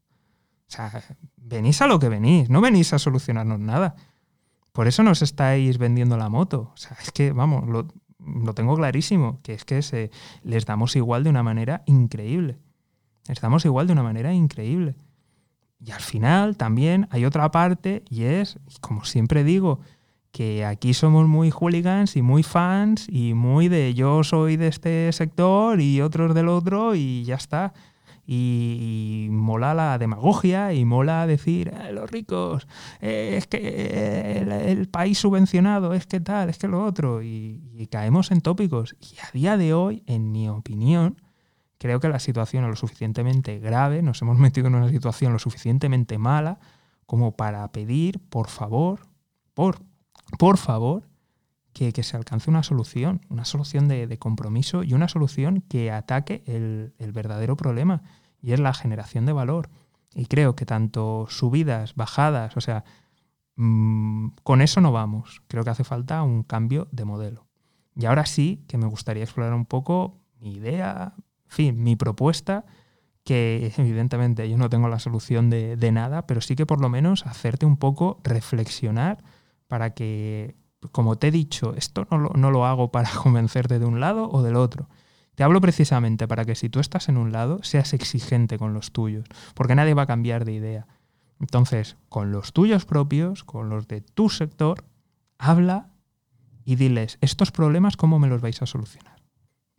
O 0.69 0.71
sea, 0.71 1.03
venís 1.37 1.83
a 1.83 1.87
lo 1.87 1.99
que 1.99 2.09
venís, 2.09 2.49
no 2.49 2.61
venís 2.61 2.93
a 2.93 2.99
solucionarnos 2.99 3.61
nada. 3.61 3.97
Por 4.73 4.89
eso 4.89 5.03
nos 5.03 5.23
estáis 5.23 5.79
vendiendo 5.79 6.17
la 6.17 6.29
moto. 6.29 6.73
O 6.75 6.77
sea, 6.77 6.97
es 7.03 7.11
que, 7.11 7.33
vamos, 7.33 7.69
lo, 7.69 7.89
lo 8.19 8.55
tengo 8.55 8.77
clarísimo, 8.77 9.41
que 9.43 9.55
es 9.55 9.65
que 9.65 9.83
se, 9.83 10.11
les 10.43 10.67
damos 10.67 10.97
igual 10.97 11.25
de 11.25 11.31
una 11.31 11.43
manera 11.43 11.83
increíble. 11.87 12.59
Les 13.29 13.41
damos 13.41 13.65
igual 13.65 13.87
de 13.87 13.93
una 13.93 14.03
manera 14.03 14.33
increíble. 14.33 14.97
Y 15.79 15.91
al 15.91 16.01
final 16.01 16.57
también 16.57 17.07
hay 17.11 17.25
otra 17.25 17.51
parte 17.51 18.03
y 18.09 18.25
es, 18.25 18.59
como 18.81 19.05
siempre 19.05 19.45
digo, 19.45 19.81
que 20.33 20.65
aquí 20.65 20.95
somos 20.95 21.27
muy 21.27 21.51
hooligans 21.51 22.17
y 22.17 22.23
muy 22.23 22.43
fans 22.43 23.07
y 23.09 23.35
muy 23.35 23.69
de 23.69 23.95
yo 23.95 24.23
soy 24.23 24.57
de 24.57 24.69
este 24.69 25.13
sector 25.13 25.81
y 25.81 26.01
otros 26.01 26.35
del 26.35 26.49
otro 26.49 26.95
y 26.95 27.25
ya 27.25 27.37
está. 27.37 27.73
Y, 28.27 29.29
mola 29.31 29.73
la 29.75 29.99
demagogia 29.99 30.73
y 30.73 30.85
mola 30.85 31.27
decir, 31.27 31.69
eh, 31.69 31.93
los 31.93 32.11
ricos, 32.11 32.67
eh, 33.01 33.35
es 33.37 33.47
que 33.47 33.59
eh, 33.63 34.71
el, 34.73 34.89
país 34.89 35.19
subvencionado, 35.19 35.95
es 35.95 36.07
que 36.07 36.21
tal, 36.21 36.49
es 36.49 36.59
que 36.59 36.67
lo 36.67 36.85
otro, 36.85 37.23
y, 37.23 37.63
y, 37.73 37.87
caemos 37.87 38.31
en 38.33 38.41
tópicos. 38.41 38.97
Y 39.01 39.17
a 39.21 39.31
día 39.33 39.57
de 39.57 39.75
hoy, 39.75 40.03
en 40.07 40.33
mi 40.33 40.49
opinión, 40.49 41.21
creo 41.79 42.01
que 42.01 42.09
la 42.09 42.19
situación 42.19 42.65
es 42.65 42.71
lo 42.71 42.77
suficientemente 42.77 43.59
grave, 43.61 44.03
nos 44.03 44.21
hemos 44.23 44.39
metido 44.39 44.67
en 44.67 44.75
una 44.75 44.89
situación 44.89 45.33
lo 45.33 45.39
suficientemente 45.39 46.19
mala 46.19 46.59
como 47.07 47.37
para 47.37 47.71
pedir, 47.71 48.19
por 48.19 48.49
favor, 48.49 49.01
por, 49.55 49.79
por 50.39 50.59
favor, 50.59 51.05
que, 51.77 52.03
se 52.03 52.17
alcance 52.17 52.49
una 52.49 52.63
solución, 52.63 53.21
una 53.29 53.45
solución 53.45 53.87
de, 53.87 54.19
compromiso 54.19 54.83
y 54.83 54.95
una 54.95 55.09
solución 55.09 55.61
que 55.61 55.91
ataque 55.91 56.43
el, 56.47 57.13
verdadero 57.13 57.55
problema, 57.57 58.03
y 58.41 58.53
es 58.53 58.61
la 58.61 58.73
generación 58.73 59.27
de 59.27 59.35
valor. 59.35 59.69
Y 60.15 60.25
creo 60.25 60.57
que 60.57 60.65
tanto 60.65 61.27
subidas, 61.29 61.95
bajadas, 61.95 62.57
o 62.57 62.63
sea, 62.63 62.85
mm, 63.57 64.29
con 64.43 64.63
eso 64.63 64.81
no 64.81 64.91
vamos. 64.91 65.43
Creo 65.49 65.65
que 65.65 65.71
hace 65.71 65.85
falta 65.85 66.23
un 66.23 66.45
cambio 66.45 66.89
de 66.93 67.05
modelo. 67.05 67.47
Y 67.95 68.07
ahora 68.07 68.25
sí 68.25 68.65
que 68.69 68.79
me 68.79 68.87
gustaría 68.87 69.25
explorar 69.25 69.53
un 69.53 69.67
poco 69.67 70.19
mi 70.41 70.55
idea, 70.55 71.13
en 71.45 71.51
fin, 71.51 71.83
mi 71.83 71.95
propuesta, 71.95 72.65
que 73.23 73.71
evidentemente 73.77 74.49
yo 74.49 74.57
no 74.57 74.71
tengo 74.71 74.89
la 74.89 74.99
solución 74.99 75.51
de, 75.51 75.93
nada, 75.93 76.27
pero 76.27 76.41
sí 76.41 76.57
que 76.57 76.65
por 76.65 76.81
lo 76.81 76.89
menos 76.89 77.27
hacerte 77.27 77.67
un 77.67 77.77
poco 77.77 78.19
reflexionar 78.25 79.23
para 79.69 79.91
que, 79.91 80.57
como 80.93 81.17
te 81.17 81.29
he 81.29 81.31
dicho, 81.31 81.75
esto 81.75 82.07
no 82.11 82.19
lo, 82.19 82.31
no 82.31 82.51
lo 82.51 82.67
hago 82.67 82.91
para 82.91 83.11
convencerte 83.23 83.79
de 83.79 83.87
un 83.87 84.01
lado 84.01 84.29
o 84.31 84.43
del 84.43 84.57
otro. 84.57 84.89
Te 85.35 85.45
hablo 85.45 85.61
precisamente 85.61 86.27
para 86.27 86.45
que 86.45 86.55
si 86.55 86.69
tú 86.69 86.81
estás 86.81 87.09
en 87.09 87.19
un 87.19 87.31
lado, 87.31 87.63
seas 87.63 87.93
exigente 87.93 88.59
con 88.59 88.73
los 88.73 88.93
tuyos, 88.93 89.27
porque 89.55 89.75
nadie 89.75 89.95
va 89.95 90.03
a 90.03 90.07
cambiar 90.07 90.45
de 90.45 90.53
idea. 90.53 90.87
Entonces, 91.41 91.97
con 92.09 92.33
los 92.33 92.53
tuyos 92.53 92.87
propios, 92.87 93.45
con 93.45 93.69
los 93.69 93.87
de 93.87 94.01
tu 94.01 94.31
sector, 94.31 94.85
habla 95.39 95.91
y 96.65 96.77
diles, 96.77 97.19
estos 97.21 97.53
problemas, 97.53 97.97
¿cómo 97.97 98.19
me 98.19 98.29
los 98.29 98.41
vais 98.41 98.63
a 98.63 98.67
solucionar? 98.67 99.23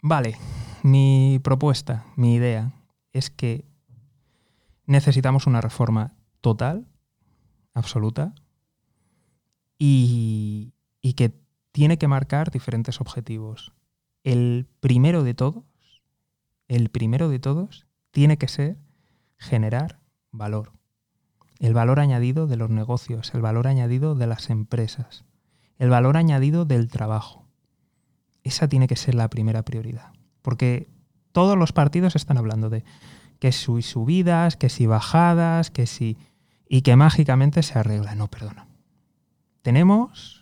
Vale, 0.02 0.38
mi 0.84 1.40
propuesta, 1.44 2.06
mi 2.16 2.36
idea, 2.36 2.72
es 3.12 3.32
que 3.32 3.66
necesitamos 4.86 5.48
una 5.48 5.60
reforma 5.60 6.14
total, 6.40 6.88
absoluta, 7.74 8.36
y, 9.80 10.74
que 11.14 11.34
tiene 11.72 11.98
que 11.98 12.08
marcar 12.08 12.52
diferentes 12.52 13.02
objetivos. 13.02 13.74
El 14.24 14.68
primero 14.80 15.24
de 15.24 15.34
todos, 15.34 15.64
el 16.68 16.90
primero 16.90 17.30
de 17.30 17.40
todos, 17.40 17.88
tiene 18.12 18.38
que 18.38 18.48
ser 18.48 18.78
generar 19.38 20.00
valor. 20.32 20.72
El 21.60 21.74
valor 21.74 22.00
añadido 22.00 22.48
de 22.48 22.58
los 22.58 22.70
negocios, 22.70 23.34
el 23.34 23.42
valor 23.42 23.68
añadido 23.68 24.16
de 24.16 24.28
las 24.28 24.50
empresas, 24.50 25.26
el 25.78 25.90
valor 25.90 26.18
añadido 26.18 26.66
del 26.66 26.88
trabajo. 26.88 27.48
Esa 28.44 28.68
tiene 28.68 28.88
que 28.88 28.96
ser 28.96 29.16
la 29.16 29.30
primera 29.30 29.64
prioridad. 29.64 30.14
Porque 30.42 30.90
todos 31.32 31.58
los 31.58 31.74
partidos 31.74 32.16
están 32.16 32.38
hablando 32.38 32.70
de 32.70 32.84
que 33.40 33.52
si 33.52 33.82
subidas, 33.82 34.56
que 34.56 34.70
si 34.70 34.88
bajadas, 34.88 35.70
que 35.70 35.86
si... 35.86 36.18
y 36.68 36.82
que 36.82 36.96
mágicamente 36.96 37.62
se 37.64 37.78
arregla. 37.78 38.16
No, 38.16 38.28
perdona. 38.28 38.68
Tenemos 39.62 40.37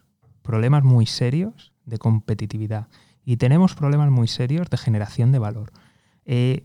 problemas 0.46 0.84
muy 0.84 1.06
serios 1.06 1.74
de 1.86 1.98
competitividad 1.98 2.88
y 3.25 3.38
tenemos 3.38 3.75
problemas 3.75 4.12
muy 4.12 4.28
serios 4.28 4.70
de 4.70 4.78
generación 4.78 5.32
de 5.32 5.40
valor. 5.40 5.72
Eh, 6.25 6.64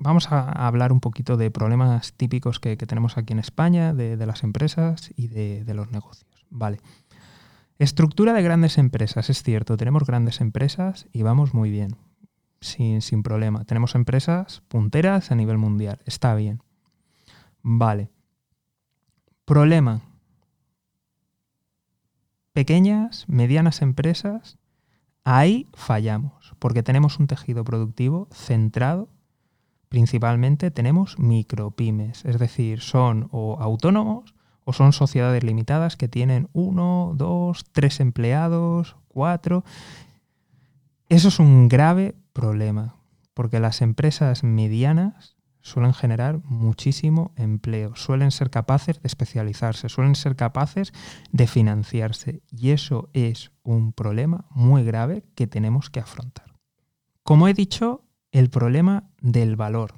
vamos 0.00 0.30
a 0.32 0.66
hablar 0.66 0.92
un 0.92 1.00
poquito 1.00 1.36
de 1.36 1.50
problemas 1.50 2.12
típicos 2.14 2.58
que, 2.58 2.76
tenemos 2.76 3.16
aquí 3.16 3.32
en 3.32 3.38
España, 3.38 3.94
de, 3.94 4.26
las 4.26 4.42
empresas 4.42 5.10
y 5.16 5.28
de, 5.28 5.74
los 5.74 5.90
negocios. 5.92 6.44
Vale. 6.50 6.80
Estructura 7.78 8.32
de 8.32 8.42
grandes 8.42 8.76
empresas, 8.76 9.30
es 9.30 9.42
cierto, 9.42 9.76
tenemos 9.76 10.04
grandes 10.04 10.40
empresas 10.40 11.06
y 11.12 11.22
vamos 11.22 11.54
muy 11.54 11.70
bien 11.70 11.96
sin, 12.60 13.22
problema. 13.22 13.64
Tenemos 13.64 13.94
empresas 13.94 14.62
punteras 14.68 15.30
a 15.30 15.34
nivel 15.34 15.56
mundial. 15.56 16.00
Está 16.04 16.34
bien. 16.34 16.60
Vale. 17.62 18.10
Problema. 19.44 20.02
Pequeñas, 22.60 23.24
medianas 23.26 23.80
empresas, 23.80 24.58
ahí 25.24 25.66
fallamos, 25.72 26.54
porque 26.58 26.82
tenemos 26.82 27.18
un 27.18 27.26
tejido 27.26 27.64
productivo 27.64 28.28
centrado, 28.32 29.08
principalmente 29.88 30.70
tenemos 30.70 31.18
micropymes, 31.18 32.22
es 32.26 32.38
decir, 32.38 32.82
son 32.82 33.30
o 33.32 33.56
autónomos 33.62 34.34
o 34.64 34.74
son 34.74 34.92
sociedades 34.92 35.42
limitadas 35.42 35.96
que 35.96 36.06
tienen 36.06 36.50
uno, 36.52 37.14
dos, 37.16 37.64
tres 37.72 37.98
empleados, 37.98 38.94
cuatro. 39.08 39.64
Eso 41.08 41.28
es 41.28 41.38
un 41.38 41.66
grave 41.66 42.14
problema, 42.34 42.96
porque 43.32 43.58
las 43.58 43.80
empresas 43.80 44.44
medianas 44.44 45.34
suelen 45.62 45.94
generar 45.94 46.40
muchísimo 46.44 47.32
empleo, 47.36 47.94
suelen 47.96 48.30
ser 48.30 48.50
capaces 48.50 49.00
de 49.00 49.06
especializarse, 49.06 49.88
suelen 49.88 50.14
ser 50.14 50.36
capaces 50.36 50.92
de 51.32 51.46
financiarse 51.46 52.42
y 52.50 52.70
eso 52.70 53.10
es 53.12 53.52
un 53.62 53.92
problema 53.92 54.46
muy 54.50 54.84
grave 54.84 55.24
que 55.34 55.46
tenemos 55.46 55.90
que 55.90 56.00
afrontar. 56.00 56.54
Como 57.22 57.48
he 57.48 57.54
dicho, 57.54 58.04
el 58.32 58.50
problema 58.50 59.10
del 59.20 59.56
valor, 59.56 59.94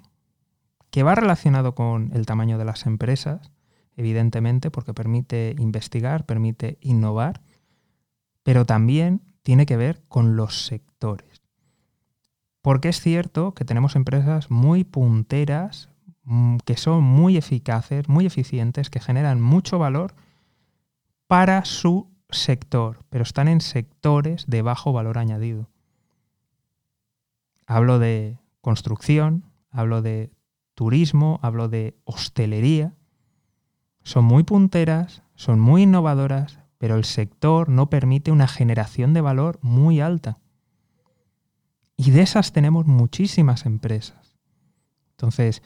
que 0.90 1.02
va 1.02 1.14
relacionado 1.14 1.74
con 1.74 2.10
el 2.12 2.26
tamaño 2.26 2.58
de 2.58 2.64
las 2.64 2.86
empresas, 2.86 3.50
evidentemente, 3.96 4.70
porque 4.70 4.94
permite 4.94 5.54
investigar, 5.58 6.26
permite 6.26 6.78
innovar, 6.80 7.42
pero 8.42 8.66
también 8.66 9.22
tiene 9.42 9.66
que 9.66 9.76
ver 9.76 10.02
con 10.08 10.36
los 10.36 10.66
sectores. 10.66 11.31
Porque 12.62 12.88
es 12.88 13.00
cierto 13.00 13.54
que 13.54 13.64
tenemos 13.64 13.96
empresas 13.96 14.50
muy 14.50 14.84
punteras, 14.84 15.90
mm, 16.24 16.58
que 16.64 16.76
son 16.76 17.02
muy 17.02 17.36
eficaces, 17.36 18.08
muy 18.08 18.24
eficientes, 18.24 18.88
que 18.88 19.00
generan 19.00 19.40
mucho 19.40 19.78
valor 19.78 20.14
para 21.26 21.64
su 21.64 22.08
sector, 22.30 23.04
pero 23.10 23.24
están 23.24 23.48
en 23.48 23.60
sectores 23.60 24.46
de 24.46 24.62
bajo 24.62 24.92
valor 24.92 25.18
añadido. 25.18 25.68
Hablo 27.66 27.98
de 27.98 28.38
construcción, 28.60 29.44
hablo 29.70 30.02
de 30.02 30.30
turismo, 30.74 31.40
hablo 31.42 31.68
de 31.68 31.96
hostelería. 32.04 32.94
Son 34.02 34.24
muy 34.24 34.44
punteras, 34.44 35.22
son 35.34 35.58
muy 35.58 35.82
innovadoras, 35.82 36.60
pero 36.78 36.96
el 36.96 37.04
sector 37.04 37.68
no 37.68 37.90
permite 37.90 38.30
una 38.30 38.48
generación 38.48 39.14
de 39.14 39.20
valor 39.20 39.58
muy 39.62 40.00
alta. 40.00 40.38
Y 41.96 42.10
de 42.10 42.22
esas 42.22 42.52
tenemos 42.52 42.86
muchísimas 42.86 43.66
empresas. 43.66 44.38
Entonces, 45.12 45.62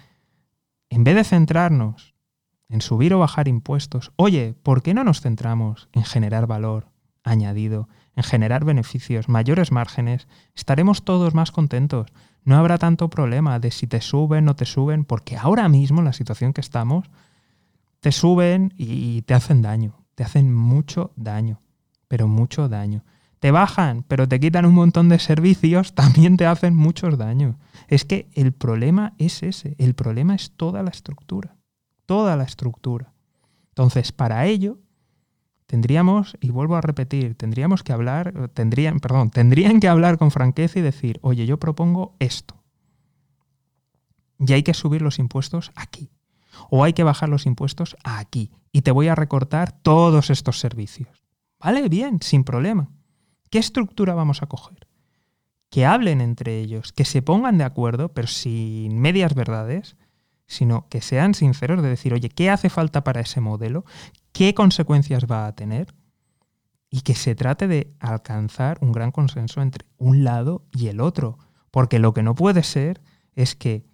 en 0.91 1.05
vez 1.05 1.15
de 1.15 1.25
centrarnos 1.25 2.15
en 2.69 2.81
subir 2.81 3.15
o 3.15 3.21
bajar 3.21 3.49
impuestos, 3.49 4.13
oye, 4.17 4.55
¿por 4.63 4.83
qué 4.83 4.93
no 4.93 5.05
nos 5.05 5.21
centramos 5.21 5.89
en 5.93 6.05
generar 6.05 6.47
valor 6.47 6.89
añadido, 7.23 7.89
en 8.17 8.25
generar 8.25 8.65
beneficios, 8.65 9.29
mayores 9.29 9.73
márgenes? 9.73 10.27
Estaremos 10.55 11.05
todos 11.05 11.35
más 11.35 11.53
contentos. 11.53 12.09
No 12.45 12.57
habrá 12.57 12.79
tanto 12.79 13.09
problema 13.09 13.59
de 13.59 13.71
si 13.71 13.87
te 13.87 14.01
suben 14.01 14.45
o 14.45 14.47
no 14.47 14.57
te 14.57 14.65
suben, 14.65 15.05
porque 15.05 15.37
ahora 15.37 15.69
mismo 15.69 16.01
en 16.01 16.07
la 16.07 16.13
situación 16.13 16.53
que 16.53 16.61
estamos, 16.61 17.09
te 18.01 18.13
suben 18.13 18.75
y 18.77 19.23
te 19.23 19.35
hacen 19.35 19.63
daño, 19.63 20.05
te 20.15 20.25
hacen 20.25 20.55
mucho 20.55 21.13
daño, 21.17 21.61
pero 22.09 22.29
mucho 22.29 22.69
daño 22.69 23.05
te 23.47 23.53
bajan, 23.53 24.03
pero 24.09 24.27
te 24.27 24.41
quitan 24.41 24.67
un 24.67 24.75
montón 24.75 25.09
de 25.09 25.21
servicios, 25.21 25.95
también 25.95 26.37
te 26.37 26.47
hacen 26.47 26.75
muchos 26.75 27.17
daños. 27.17 27.55
Es 27.87 28.05
que 28.05 28.29
el 28.35 28.51
problema 28.51 29.15
es 29.19 29.45
ese, 29.45 29.77
el 29.79 29.95
problema 29.95 30.35
es 30.35 30.51
toda 30.51 30.83
la 30.83 30.91
estructura, 30.91 31.55
toda 32.07 32.35
la 32.35 32.43
estructura. 32.43 33.13
Entonces, 33.69 34.11
para 34.11 34.47
ello, 34.47 34.81
tendríamos, 35.67 36.37
y 36.41 36.51
vuelvo 36.51 36.75
a 36.75 36.81
repetir, 36.81 37.37
tendríamos 37.37 37.85
que 37.85 37.93
hablar, 37.93 38.51
tendrían, 38.53 38.99
perdón, 38.99 39.31
tendrían 39.31 39.79
que 39.79 39.87
hablar 39.87 40.19
con 40.19 40.33
franqueza 40.33 40.81
y 40.81 40.83
decir, 40.83 41.21
oye, 41.23 41.47
yo 41.47 41.61
propongo 41.61 42.17
esto. 42.19 42.61
Y 44.41 44.55
hay 44.55 44.65
que 44.65 44.75
subir 44.75 45.03
los 45.03 45.21
impuestos 45.21 45.71
aquí. 45.77 46.11
O 46.69 46.83
hay 46.83 46.95
que 46.95 47.05
bajar 47.05 47.29
los 47.29 47.47
impuestos 47.47 47.97
aquí. 48.03 48.51
Y 48.73 48.83
te 48.83 48.91
voy 48.91 49.07
a 49.07 49.15
recortar 49.15 49.71
todos 49.71 50.31
estos 50.31 50.59
servicios. 50.59 51.23
Vale, 51.61 51.89
bien, 51.89 52.19
sin 52.23 52.43
problema. 52.43 52.91
¿Qué 53.51 53.59
estructura 53.59 54.15
vamos 54.15 54.43
a 54.43 54.47
coger? 54.47 54.87
Que 55.71 55.85
hablen 55.85 56.21
entre 56.21 56.59
ellos, 56.59 56.93
que 56.93 57.05
se 57.05 57.23
pongan 57.23 57.59
de 57.59 57.65
acuerdo, 57.65 58.11
pero 58.11 58.29
sin 58.29 58.99
medias 58.99 59.35
verdades, 59.35 59.97
sino 60.47 60.89
que 60.89 61.01
sean 61.01 61.35
sinceros 61.35 61.83
de 61.83 61.89
decir, 61.89 62.15
oye, 62.15 62.29
¿qué 62.29 62.51
hace 62.51 62.71
falta 62.71 63.05
para 63.05 63.21
ese 63.21 63.41
modelo? 63.41 63.85
¿Qué 64.33 64.55
consecuencias 64.55 65.27
va 65.31 65.47
a 65.47 65.55
tener? 65.55 65.95
y 66.91 67.03
que 67.03 67.15
se 67.15 67.35
trate 67.35 67.69
de 67.69 67.95
alcanzar 68.01 68.79
un 68.81 68.93
gran 68.93 69.11
consenso 69.11 69.61
entre 69.61 69.87
un 69.99 70.25
lado 70.25 70.65
y 70.73 70.89
el 70.89 71.01
otro. 71.01 71.39
Porque 71.71 71.99
lo 71.99 72.15
que 72.15 72.23
no 72.23 72.35
puede 72.35 72.63
ser 72.63 73.03
es 73.35 73.55
que 73.55 73.85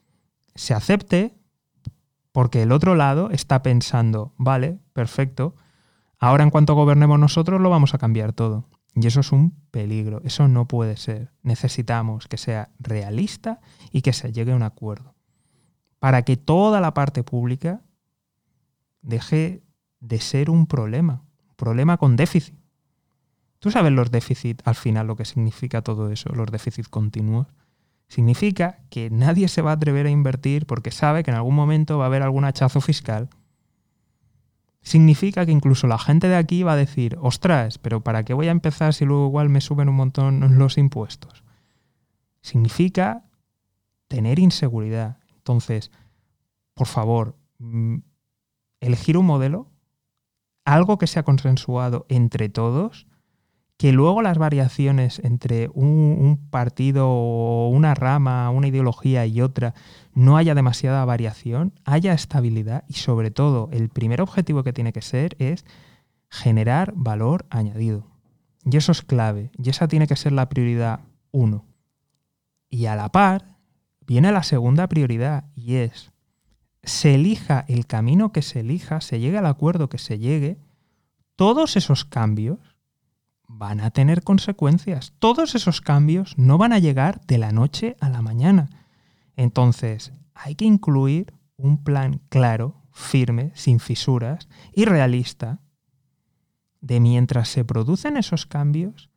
se 0.54 0.74
acepte 0.74 1.34
porque 2.32 2.62
el 2.62 2.72
otro 2.72 2.94
lado 2.94 3.30
está 3.30 3.62
pensando, 3.62 4.34
vale, 4.36 4.78
perfecto, 4.92 5.56
ahora 6.18 6.44
en 6.44 6.50
cuanto 6.50 6.74
gobernemos 6.74 7.18
nosotros 7.18 7.60
lo 7.60 7.70
vamos 7.70 7.92
a 7.94 7.98
cambiar 7.98 8.32
todo. 8.32 8.68
Y 8.94 9.06
eso 9.06 9.20
es 9.20 9.32
un 9.32 9.52
peligro, 9.70 10.20
eso 10.24 10.48
no 10.48 10.68
puede 10.68 10.96
ser. 10.96 11.32
Necesitamos 11.42 12.28
que 12.28 12.36
sea 12.36 12.70
realista 12.78 13.60
y 13.90 14.02
que 14.02 14.12
se 14.12 14.32
llegue 14.32 14.52
a 14.52 14.56
un 14.56 14.62
acuerdo. 14.62 15.14
Para 15.98 16.22
que 16.22 16.36
toda 16.36 16.80
la 16.80 16.92
parte 16.94 17.22
pública 17.22 17.82
deje 19.00 19.62
de 20.00 20.20
ser 20.20 20.50
un 20.50 20.66
problema, 20.66 21.22
un 21.48 21.54
problema 21.56 21.96
con 21.96 22.16
déficit. 22.16 22.56
¿Tú 23.60 23.70
sabes 23.70 23.92
los 23.92 24.10
déficits 24.10 24.62
al 24.66 24.74
final 24.74 25.06
lo 25.06 25.16
que 25.16 25.24
significa 25.24 25.82
todo 25.82 26.10
eso, 26.10 26.30
los 26.34 26.50
déficits 26.50 26.88
continuos? 26.88 27.46
Significa 28.08 28.80
que 28.90 29.08
nadie 29.08 29.48
se 29.48 29.62
va 29.62 29.70
a 29.70 29.74
atrever 29.74 30.06
a 30.06 30.10
invertir 30.10 30.66
porque 30.66 30.90
sabe 30.90 31.22
que 31.22 31.30
en 31.30 31.36
algún 31.36 31.54
momento 31.54 31.96
va 31.96 32.04
a 32.04 32.06
haber 32.08 32.22
algún 32.22 32.44
hachazo 32.44 32.80
fiscal 32.80 33.30
significa 34.82 35.46
que 35.46 35.52
incluso 35.52 35.86
la 35.86 35.98
gente 35.98 36.28
de 36.28 36.36
aquí 36.36 36.62
va 36.62 36.72
a 36.72 36.76
decir, 36.76 37.16
ostras, 37.20 37.78
pero 37.78 38.02
¿para 38.02 38.24
qué 38.24 38.34
voy 38.34 38.48
a 38.48 38.52
empezar 38.52 38.94
si 38.94 39.04
luego 39.04 39.26
igual 39.26 39.48
me 39.48 39.60
suben 39.60 39.88
un 39.88 39.96
montón 39.96 40.40
los 40.58 40.78
impuestos? 40.78 41.44
Significa 42.40 43.24
tener 44.08 44.38
inseguridad. 44.38 45.18
Entonces, 45.36 45.90
por 46.74 46.86
favor, 46.86 47.36
mm, 47.58 47.98
elegir 48.80 49.16
un 49.16 49.26
modelo, 49.26 49.70
algo 50.64 50.98
que 50.98 51.06
sea 51.06 51.22
consensuado 51.22 52.06
entre 52.08 52.48
todos, 52.48 53.06
que 53.82 53.90
luego 53.90 54.22
las 54.22 54.38
variaciones 54.38 55.20
entre 55.24 55.68
un, 55.74 56.38
partido 56.52 57.08
o 57.08 57.68
una 57.70 57.96
rama, 57.96 58.48
una 58.50 58.68
ideología 58.68 59.26
y 59.26 59.40
otra, 59.40 59.74
no 60.14 60.36
haya 60.36 60.54
demasiada 60.54 61.04
variación, 61.04 61.72
haya 61.84 62.12
estabilidad 62.12 62.84
y 62.86 62.92
sobre 62.92 63.32
todo 63.32 63.70
el 63.72 63.88
primer 63.88 64.20
objetivo 64.20 64.62
que 64.62 64.72
tiene 64.72 64.92
que 64.92 65.02
ser 65.02 65.34
es 65.40 65.64
generar 66.30 66.92
valor 66.94 67.44
añadido. 67.50 68.06
Y 68.64 68.76
eso 68.76 68.92
es 68.92 69.02
clave, 69.02 69.50
y 69.60 69.70
esa 69.70 69.88
tiene 69.88 70.06
que 70.06 70.14
ser 70.14 70.30
la 70.30 70.48
prioridad 70.48 71.00
uno. 71.32 71.64
Y 72.70 72.86
a 72.86 72.94
la 72.94 73.08
par 73.08 73.56
viene 74.06 74.30
la 74.30 74.44
segunda 74.44 74.86
prioridad 74.86 75.46
y 75.56 75.74
es, 75.74 76.12
se 76.84 77.16
elija 77.16 77.64
el 77.66 77.88
camino 77.88 78.30
que 78.30 78.42
se 78.42 78.60
elija, 78.60 79.00
se 79.00 79.18
llegue 79.18 79.38
al 79.38 79.46
acuerdo 79.46 79.88
que 79.88 79.98
se 79.98 80.20
llegue, 80.20 80.60
todos 81.34 81.76
esos 81.76 82.04
cambios 82.04 82.71
van 83.54 83.80
a 83.80 83.90
tener 83.90 84.22
consecuencias. 84.22 85.12
Todos 85.18 85.54
esos 85.54 85.80
cambios 85.80 86.34
no 86.36 86.58
van 86.58 86.72
a 86.72 86.78
llegar 86.78 87.20
de 87.26 87.38
la 87.38 87.52
noche 87.52 87.96
a 88.00 88.08
la 88.08 88.22
mañana. 88.22 88.70
Entonces, 89.36 90.12
hay 90.34 90.54
que 90.54 90.64
incluir 90.64 91.34
un 91.56 91.82
plan 91.84 92.20
claro, 92.28 92.82
firme, 92.92 93.52
sin 93.54 93.78
fisuras 93.78 94.48
y 94.72 94.84
realista 94.84 95.60
de 96.80 96.98
mientras 96.98 97.48
se 97.48 97.64
producen 97.64 98.16
esos 98.16 98.46
cambios, 98.46 99.10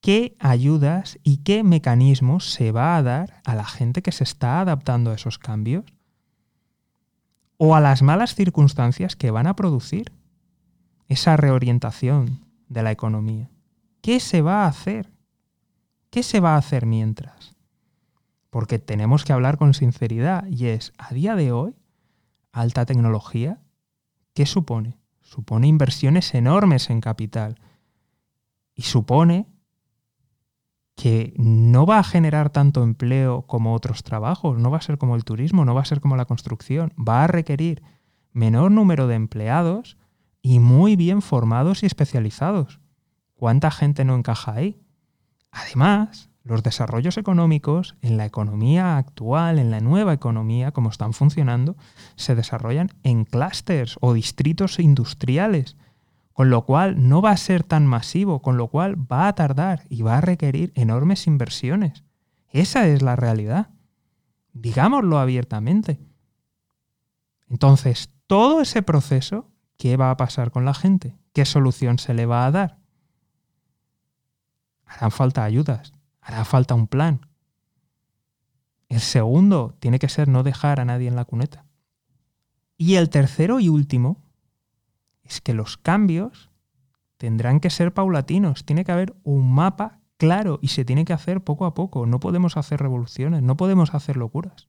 qué 0.00 0.36
ayudas 0.38 1.18
y 1.24 1.38
qué 1.38 1.64
mecanismos 1.64 2.52
se 2.52 2.70
va 2.70 2.96
a 2.96 3.02
dar 3.02 3.42
a 3.44 3.54
la 3.54 3.64
gente 3.64 4.02
que 4.02 4.12
se 4.12 4.24
está 4.24 4.60
adaptando 4.60 5.10
a 5.10 5.14
esos 5.14 5.38
cambios 5.38 5.84
o 7.56 7.74
a 7.74 7.80
las 7.80 8.02
malas 8.02 8.36
circunstancias 8.36 9.16
que 9.16 9.32
van 9.32 9.48
a 9.48 9.56
producir 9.56 10.12
esa 11.08 11.36
reorientación 11.36 12.47
de 12.68 12.82
la 12.82 12.90
economía. 12.90 13.50
¿Qué 14.00 14.20
se 14.20 14.42
va 14.42 14.64
a 14.64 14.68
hacer? 14.68 15.12
¿Qué 16.10 16.22
se 16.22 16.40
va 16.40 16.54
a 16.54 16.58
hacer 16.58 16.86
mientras? 16.86 17.56
Porque 18.50 18.78
tenemos 18.78 19.24
que 19.24 19.32
hablar 19.32 19.58
con 19.58 19.74
sinceridad 19.74 20.46
y 20.46 20.66
es, 20.66 20.92
a 20.96 21.12
día 21.12 21.34
de 21.34 21.52
hoy, 21.52 21.74
alta 22.52 22.86
tecnología, 22.86 23.60
¿qué 24.34 24.46
supone? 24.46 24.98
Supone 25.20 25.66
inversiones 25.66 26.34
enormes 26.34 26.88
en 26.90 27.00
capital 27.00 27.60
y 28.74 28.82
supone 28.82 29.46
que 30.96 31.32
no 31.36 31.86
va 31.86 31.98
a 31.98 32.04
generar 32.04 32.50
tanto 32.50 32.82
empleo 32.82 33.42
como 33.42 33.74
otros 33.74 34.02
trabajos, 34.02 34.58
no 34.58 34.70
va 34.70 34.78
a 34.78 34.82
ser 34.82 34.98
como 34.98 35.14
el 35.14 35.24
turismo, 35.24 35.64
no 35.64 35.74
va 35.74 35.82
a 35.82 35.84
ser 35.84 36.00
como 36.00 36.16
la 36.16 36.24
construcción, 36.24 36.92
va 36.98 37.24
a 37.24 37.28
requerir 37.28 37.82
menor 38.32 38.72
número 38.72 39.06
de 39.06 39.14
empleados 39.14 39.96
y 40.48 40.60
muy 40.60 40.96
bien 40.96 41.20
formados 41.20 41.82
y 41.82 41.86
especializados. 41.86 42.80
¿Cuánta 43.34 43.70
gente 43.70 44.06
no 44.06 44.16
encaja 44.16 44.54
ahí? 44.54 44.80
Además, 45.50 46.30
los 46.42 46.62
desarrollos 46.62 47.18
económicos 47.18 47.96
en 48.00 48.16
la 48.16 48.24
economía 48.24 48.96
actual, 48.96 49.58
en 49.58 49.70
la 49.70 49.80
nueva 49.80 50.14
economía, 50.14 50.72
como 50.72 50.88
están 50.88 51.12
funcionando, 51.12 51.76
se 52.16 52.34
desarrollan 52.34 52.88
en 53.02 53.26
clústeres 53.26 53.96
o 54.00 54.14
distritos 54.14 54.78
industriales, 54.78 55.76
con 56.32 56.48
lo 56.48 56.64
cual 56.64 57.10
no 57.10 57.20
va 57.20 57.32
a 57.32 57.36
ser 57.36 57.62
tan 57.62 57.86
masivo, 57.86 58.40
con 58.40 58.56
lo 58.56 58.68
cual 58.68 58.96
va 58.96 59.28
a 59.28 59.34
tardar 59.34 59.82
y 59.90 60.00
va 60.00 60.16
a 60.16 60.22
requerir 60.22 60.72
enormes 60.76 61.26
inversiones. 61.26 62.04
Esa 62.52 62.88
es 62.88 63.02
la 63.02 63.16
realidad. 63.16 63.68
Digámoslo 64.54 65.18
abiertamente. 65.18 66.00
Entonces, 67.50 68.08
todo 68.26 68.62
ese 68.62 68.80
proceso 68.80 69.50
¿qué 69.78 69.96
va 69.96 70.10
a 70.10 70.16
pasar 70.18 70.50
con 70.50 70.66
la 70.66 70.74
gente? 70.74 71.16
¿Qué 71.32 71.46
solución 71.46 71.98
se 71.98 72.12
le 72.12 72.26
va 72.26 72.44
a 72.44 72.50
dar? 72.50 72.78
Harán 74.84 75.10
falta 75.10 75.44
ayudas, 75.44 75.92
hará 76.20 76.44
falta 76.44 76.74
un 76.74 76.86
plan. 76.86 77.26
El 78.88 79.00
segundo 79.00 79.76
tiene 79.80 79.98
que 79.98 80.08
ser 80.08 80.28
no 80.28 80.42
dejar 80.42 80.80
a 80.80 80.84
nadie 80.84 81.08
en 81.08 81.16
la 81.16 81.24
cuneta. 81.24 81.64
Y 82.76 82.94
el 82.94 83.08
tercero 83.10 83.60
y 83.60 83.68
último 83.68 84.22
es 85.22 85.40
que 85.40 85.54
los 85.54 85.76
cambios 85.76 86.50
tendrán 87.16 87.60
que 87.60 87.70
ser 87.70 87.92
paulatinos. 87.92 88.64
Tiene 88.64 88.84
que 88.84 88.92
haber 88.92 89.14
un 89.24 89.52
mapa 89.52 90.00
claro 90.16 90.58
y 90.62 90.68
se 90.68 90.84
tiene 90.84 91.04
que 91.04 91.12
hacer 91.12 91.42
poco 91.42 91.66
a 91.66 91.74
poco. 91.74 92.06
No 92.06 92.20
podemos 92.20 92.56
hacer 92.56 92.80
revoluciones, 92.80 93.42
no 93.42 93.56
podemos 93.56 93.94
hacer 93.94 94.16
locuras. 94.16 94.68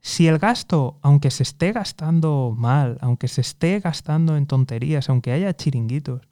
Si 0.00 0.26
el 0.28 0.38
gasto, 0.38 0.98
aunque 1.02 1.30
se 1.30 1.42
esté 1.42 1.72
gastando 1.72 2.54
mal, 2.56 2.98
aunque 3.00 3.28
se 3.28 3.40
esté 3.40 3.80
gastando 3.80 4.36
en 4.36 4.46
tonterías, 4.46 5.08
aunque 5.08 5.32
haya 5.32 5.54
chiringuitos, 5.54 6.22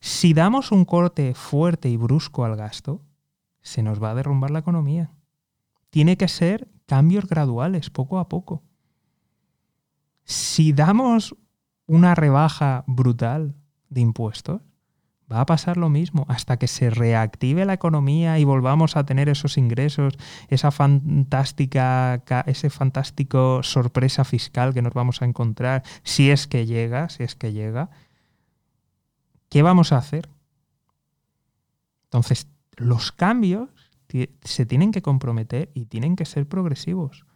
si 0.00 0.34
damos 0.34 0.72
un 0.72 0.84
corte 0.84 1.34
fuerte 1.34 1.88
y 1.88 1.96
brusco 1.96 2.44
al 2.44 2.56
gasto, 2.56 3.02
se 3.62 3.82
nos 3.82 4.02
va 4.02 4.10
a 4.10 4.14
derrumbar 4.14 4.50
la 4.50 4.60
economía. 4.60 5.10
Tiene 5.90 6.16
que 6.16 6.28
ser 6.28 6.68
cambios 6.86 7.26
graduales, 7.26 7.90
poco 7.90 8.18
a 8.18 8.28
poco. 8.28 8.62
Si 10.24 10.72
damos 10.72 11.36
una 11.86 12.14
rebaja 12.14 12.84
brutal 12.86 13.54
de 13.88 14.00
impuestos, 14.00 14.60
Va 15.30 15.40
a 15.40 15.46
pasar 15.46 15.76
lo 15.76 15.88
mismo 15.88 16.24
hasta 16.28 16.56
que 16.56 16.68
se 16.68 16.88
reactive 16.88 17.64
la 17.64 17.72
economía 17.72 18.38
y 18.38 18.44
volvamos 18.44 18.96
a 18.96 19.04
tener 19.04 19.28
esos 19.28 19.58
ingresos, 19.58 20.16
esa 20.48 20.70
fantástica, 20.70 22.22
ese 22.46 22.70
fantástico 22.70 23.62
sorpresa 23.64 24.24
fiscal 24.24 24.72
que 24.72 24.82
nos 24.82 24.94
vamos 24.94 25.22
a 25.22 25.24
encontrar, 25.24 25.82
si 26.04 26.30
es 26.30 26.46
que 26.46 26.64
llega, 26.64 27.08
si 27.08 27.24
es 27.24 27.34
que 27.34 27.52
llega. 27.52 27.90
¿Qué 29.48 29.62
vamos 29.62 29.92
a 29.92 29.96
hacer? 29.96 30.28
Entonces, 32.04 32.46
los 32.76 33.10
cambios 33.10 33.68
se 34.42 34.64
tienen 34.64 34.92
que 34.92 35.02
comprometer 35.02 35.70
y 35.74 35.86
tienen 35.86 36.14
que 36.14 36.24
ser 36.24 36.48
progresivos. 36.48 37.26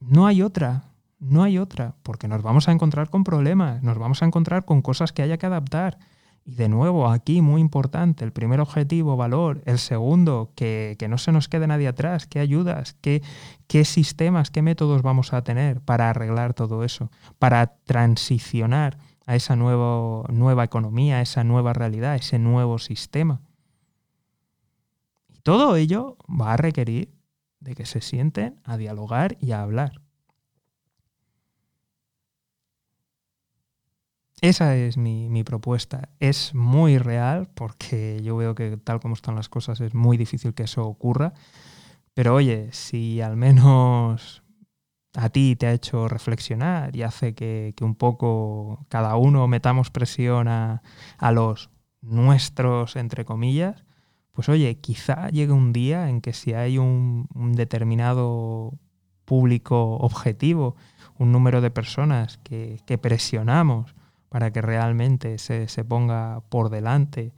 No 0.00 0.26
hay 0.26 0.40
otra, 0.40 0.84
no 1.18 1.42
hay 1.42 1.58
otra, 1.58 1.96
porque 2.02 2.28
nos 2.28 2.40
vamos 2.40 2.68
a 2.68 2.72
encontrar 2.72 3.10
con 3.10 3.24
problemas, 3.24 3.82
nos 3.82 3.98
vamos 3.98 4.22
a 4.22 4.26
encontrar 4.26 4.64
con 4.64 4.80
cosas 4.80 5.12
que 5.12 5.20
haya 5.20 5.36
que 5.36 5.44
adaptar. 5.44 5.98
Y 6.44 6.54
de 6.54 6.68
nuevo, 6.68 7.08
aquí 7.08 7.42
muy 7.42 7.60
importante, 7.60 8.24
el 8.24 8.32
primer 8.32 8.60
objetivo, 8.60 9.16
valor, 9.16 9.62
el 9.66 9.78
segundo, 9.78 10.52
que, 10.54 10.96
no 11.08 11.18
se 11.18 11.32
nos 11.32 11.48
quede 11.48 11.66
nadie 11.66 11.88
atrás, 11.88 12.26
qué 12.26 12.40
ayudas, 12.40 12.96
qué, 13.00 13.22
qué 13.66 13.84
sistemas, 13.84 14.50
qué 14.50 14.62
métodos 14.62 15.02
vamos 15.02 15.32
a 15.32 15.42
tener 15.42 15.80
para 15.80 16.10
arreglar 16.10 16.54
todo 16.54 16.82
eso, 16.82 17.10
para 17.38 17.74
transicionar 17.84 18.98
a 19.26 19.36
esa 19.36 19.54
nuevo, 19.54 20.24
nueva 20.30 20.64
economía, 20.64 21.18
a 21.18 21.22
esa 21.22 21.44
nueva 21.44 21.72
realidad, 21.72 22.16
ese 22.16 22.38
nuevo 22.38 22.78
sistema. 22.78 23.42
Y 25.28 25.40
todo 25.40 25.76
ello 25.76 26.16
va 26.28 26.54
a 26.54 26.56
requerir 26.56 27.12
de 27.60 27.74
que 27.74 27.86
se 27.86 28.00
sienten 28.00 28.60
a 28.64 28.76
dialogar 28.76 29.36
y 29.40 29.52
a 29.52 29.62
hablar. 29.62 29.99
Esa 34.40 34.74
es 34.74 34.96
mi, 34.96 35.44
propuesta. 35.44 36.08
Es 36.18 36.54
muy 36.54 36.96
real 36.96 37.48
porque 37.54 38.20
yo 38.22 38.36
veo 38.36 38.54
que 38.54 38.78
tal 38.78 39.00
como 39.00 39.14
están 39.14 39.34
las 39.34 39.50
cosas 39.50 39.80
es 39.80 39.94
muy 39.94 40.16
difícil 40.16 40.54
que 40.54 40.62
eso 40.62 40.86
ocurra. 40.86 41.34
Pero 42.14 42.34
oye, 42.34 42.68
si 42.72 43.20
al 43.20 43.36
menos 43.36 44.42
a 45.14 45.28
ti 45.28 45.56
te 45.56 45.66
ha 45.66 45.72
hecho 45.72 46.08
reflexionar 46.08 46.96
y 46.96 47.02
hace 47.02 47.34
que, 47.34 47.74
un 47.82 47.94
poco 47.94 48.86
cada 48.88 49.16
uno 49.16 49.46
metamos 49.46 49.90
presión 49.90 50.48
a, 50.48 50.82
los 51.32 51.70
nuestros, 52.00 52.96
entre 52.96 53.26
comillas, 53.26 53.84
pues 54.32 54.48
oye, 54.48 54.78
quizá 54.78 55.28
llegue 55.28 55.52
un 55.52 55.72
día 55.72 56.08
en 56.08 56.22
que 56.22 56.32
si 56.32 56.54
hay 56.54 56.78
un, 56.78 57.26
determinado 57.54 58.72
público 59.26 59.96
objetivo, 59.96 60.76
un 61.18 61.30
número 61.30 61.60
de 61.60 61.70
personas 61.70 62.38
que, 62.38 62.80
presionamos 63.02 63.94
para 64.30 64.50
que 64.52 64.62
realmente 64.62 65.36
se, 65.36 65.84
ponga 65.84 66.40
por 66.48 66.70
delante 66.70 67.34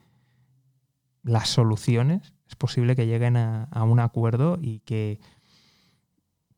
las 1.25 1.49
soluciones, 1.49 2.33
es 2.49 2.55
posible 2.55 2.95
que 2.95 3.07
lleguen 3.07 3.37
a 3.37 3.83
un 3.83 3.99
acuerdo 3.99 4.59
y 4.61 4.79
que 4.81 5.19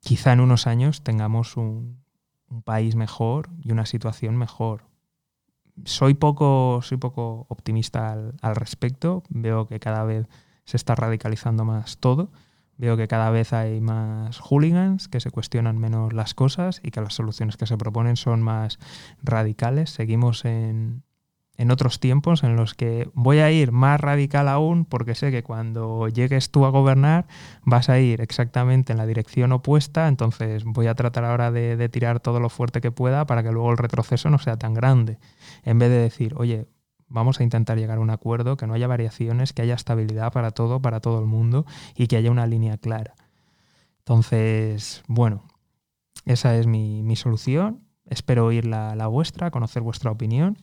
quizá 0.04 0.32
en 0.32 0.40
unos 0.40 0.66
años 0.66 1.02
tengamos 1.02 1.56
un, 1.56 2.04
país 2.64 2.94
mejor 2.94 3.50
y 3.64 3.72
una 3.72 3.84
situación 3.84 4.36
mejor. 4.36 4.84
Soy 5.86 6.14
poco, 6.14 6.78
soy 6.82 6.98
poco 6.98 7.46
optimista 7.48 8.12
al, 8.12 8.54
respecto. 8.54 9.24
Veo 9.28 9.66
que 9.66 9.80
cada 9.80 10.04
vez 10.04 10.28
se 10.64 10.76
está 10.76 10.94
radicalizando 10.94 11.64
más 11.64 11.98
todo. 11.98 12.30
Veo 12.76 12.96
que 12.96 13.08
cada 13.08 13.30
vez 13.30 13.52
hay 13.52 13.80
más 13.80 14.40
hooligans 14.40 15.08
que 15.08 15.20
se 15.20 15.30
cuestionan 15.30 15.78
menos 15.78 16.12
las 16.12 16.34
cosas 16.34 16.80
y 16.82 16.90
que 16.90 17.00
las 17.00 17.14
soluciones 17.14 17.56
que 17.56 17.66
se 17.66 17.78
proponen 17.78 18.16
son 18.16 18.42
más 18.42 18.78
radicales. 19.22 19.90
Seguimos 19.90 20.44
en, 20.44 21.02
en 21.56 21.70
otros 21.70 22.00
tiempos 22.00 22.42
en 22.42 22.56
los 22.56 22.74
que 22.74 23.08
voy 23.14 23.38
a 23.38 23.50
ir 23.50 23.70
más 23.72 24.00
radical 24.00 24.48
aún 24.48 24.84
porque 24.84 25.14
sé 25.14 25.30
que 25.30 25.42
cuando 25.42 26.08
llegues 26.08 26.50
tú 26.50 26.64
a 26.64 26.70
gobernar 26.70 27.26
vas 27.62 27.88
a 27.88 27.98
ir 28.00 28.20
exactamente 28.20 28.92
en 28.92 28.98
la 28.98 29.06
dirección 29.06 29.52
opuesta, 29.52 30.08
entonces 30.08 30.64
voy 30.64 30.88
a 30.88 30.94
tratar 30.94 31.24
ahora 31.24 31.50
de, 31.50 31.88
tirar 31.88 32.20
todo 32.20 32.40
lo 32.40 32.48
fuerte 32.48 32.80
que 32.80 32.90
pueda 32.90 33.26
para 33.26 33.42
que 33.42 33.52
luego 33.52 33.70
el 33.70 33.78
retroceso 33.78 34.30
no 34.30 34.38
sea 34.38 34.56
tan 34.56 34.74
grande, 34.74 35.18
en 35.62 35.78
vez 35.78 35.90
de 35.90 35.98
decir, 35.98 36.34
oye, 36.36 36.66
vamos 37.08 37.40
a 37.40 37.42
intentar 37.42 37.78
llegar 37.78 37.98
a 37.98 38.00
un 38.00 38.10
acuerdo, 38.10 38.56
que 38.56 38.66
no 38.66 38.74
haya 38.74 38.86
variaciones, 38.86 39.52
que 39.52 39.62
haya 39.62 39.74
estabilidad 39.74 40.32
para 40.32 40.50
todo, 40.50 40.80
para 40.80 41.00
todo 41.00 41.18
el 41.20 41.26
mundo 41.26 41.66
y 41.94 42.06
que 42.06 42.16
haya 42.16 42.30
una 42.30 42.46
línea 42.46 42.78
clara. 42.78 43.14
Entonces, 43.98 45.02
bueno, 45.06 45.44
esa 46.24 46.56
es 46.56 46.66
mi, 46.66 47.16
solución. 47.16 47.80
Espero 48.06 48.46
oír 48.46 48.66
la 48.66 49.06
vuestra, 49.06 49.50
conocer 49.50 49.82
vuestra 49.82 50.10
opinión 50.10 50.58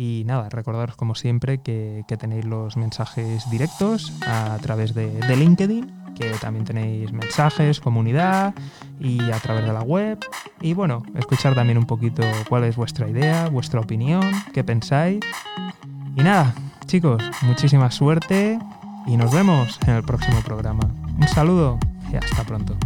y 0.00 0.22
nada, 0.26 0.48
recordaros 0.48 0.94
como 0.94 1.16
siempre 1.16 1.58
que, 1.58 2.04
tenéis 2.20 2.44
los 2.44 2.76
mensajes 2.76 3.50
directos 3.50 4.12
a 4.24 4.56
través 4.62 4.94
de, 4.94 5.10
LinkedIn, 5.36 5.92
que 6.14 6.30
también 6.40 6.64
tenéis 6.64 7.10
mensajes, 7.10 7.80
comunidad 7.80 8.54
y 9.00 9.20
a 9.32 9.40
través 9.40 9.64
de 9.64 9.72
la 9.72 9.82
web. 9.82 10.20
Y 10.60 10.72
bueno, 10.72 11.02
escuchar 11.16 11.56
también 11.56 11.78
un 11.78 11.86
poquito 11.86 12.22
cuál 12.48 12.62
es 12.62 12.76
vuestra 12.76 13.08
idea, 13.08 13.48
vuestra 13.48 13.80
opinión, 13.80 14.22
qué 14.54 14.62
pensáis. 14.62 15.18
Y 16.16 16.22
nada, 16.22 16.54
chicos, 16.86 17.20
muchísima 17.42 17.90
suerte 17.90 18.56
y 19.04 19.16
nos 19.16 19.34
vemos 19.34 19.80
en 19.84 19.94
el 19.94 20.04
próximo 20.04 20.40
programa. 20.42 20.88
Un 21.20 21.26
saludo 21.26 21.76
y 22.12 22.14
hasta 22.14 22.44
pronto. 22.44 22.76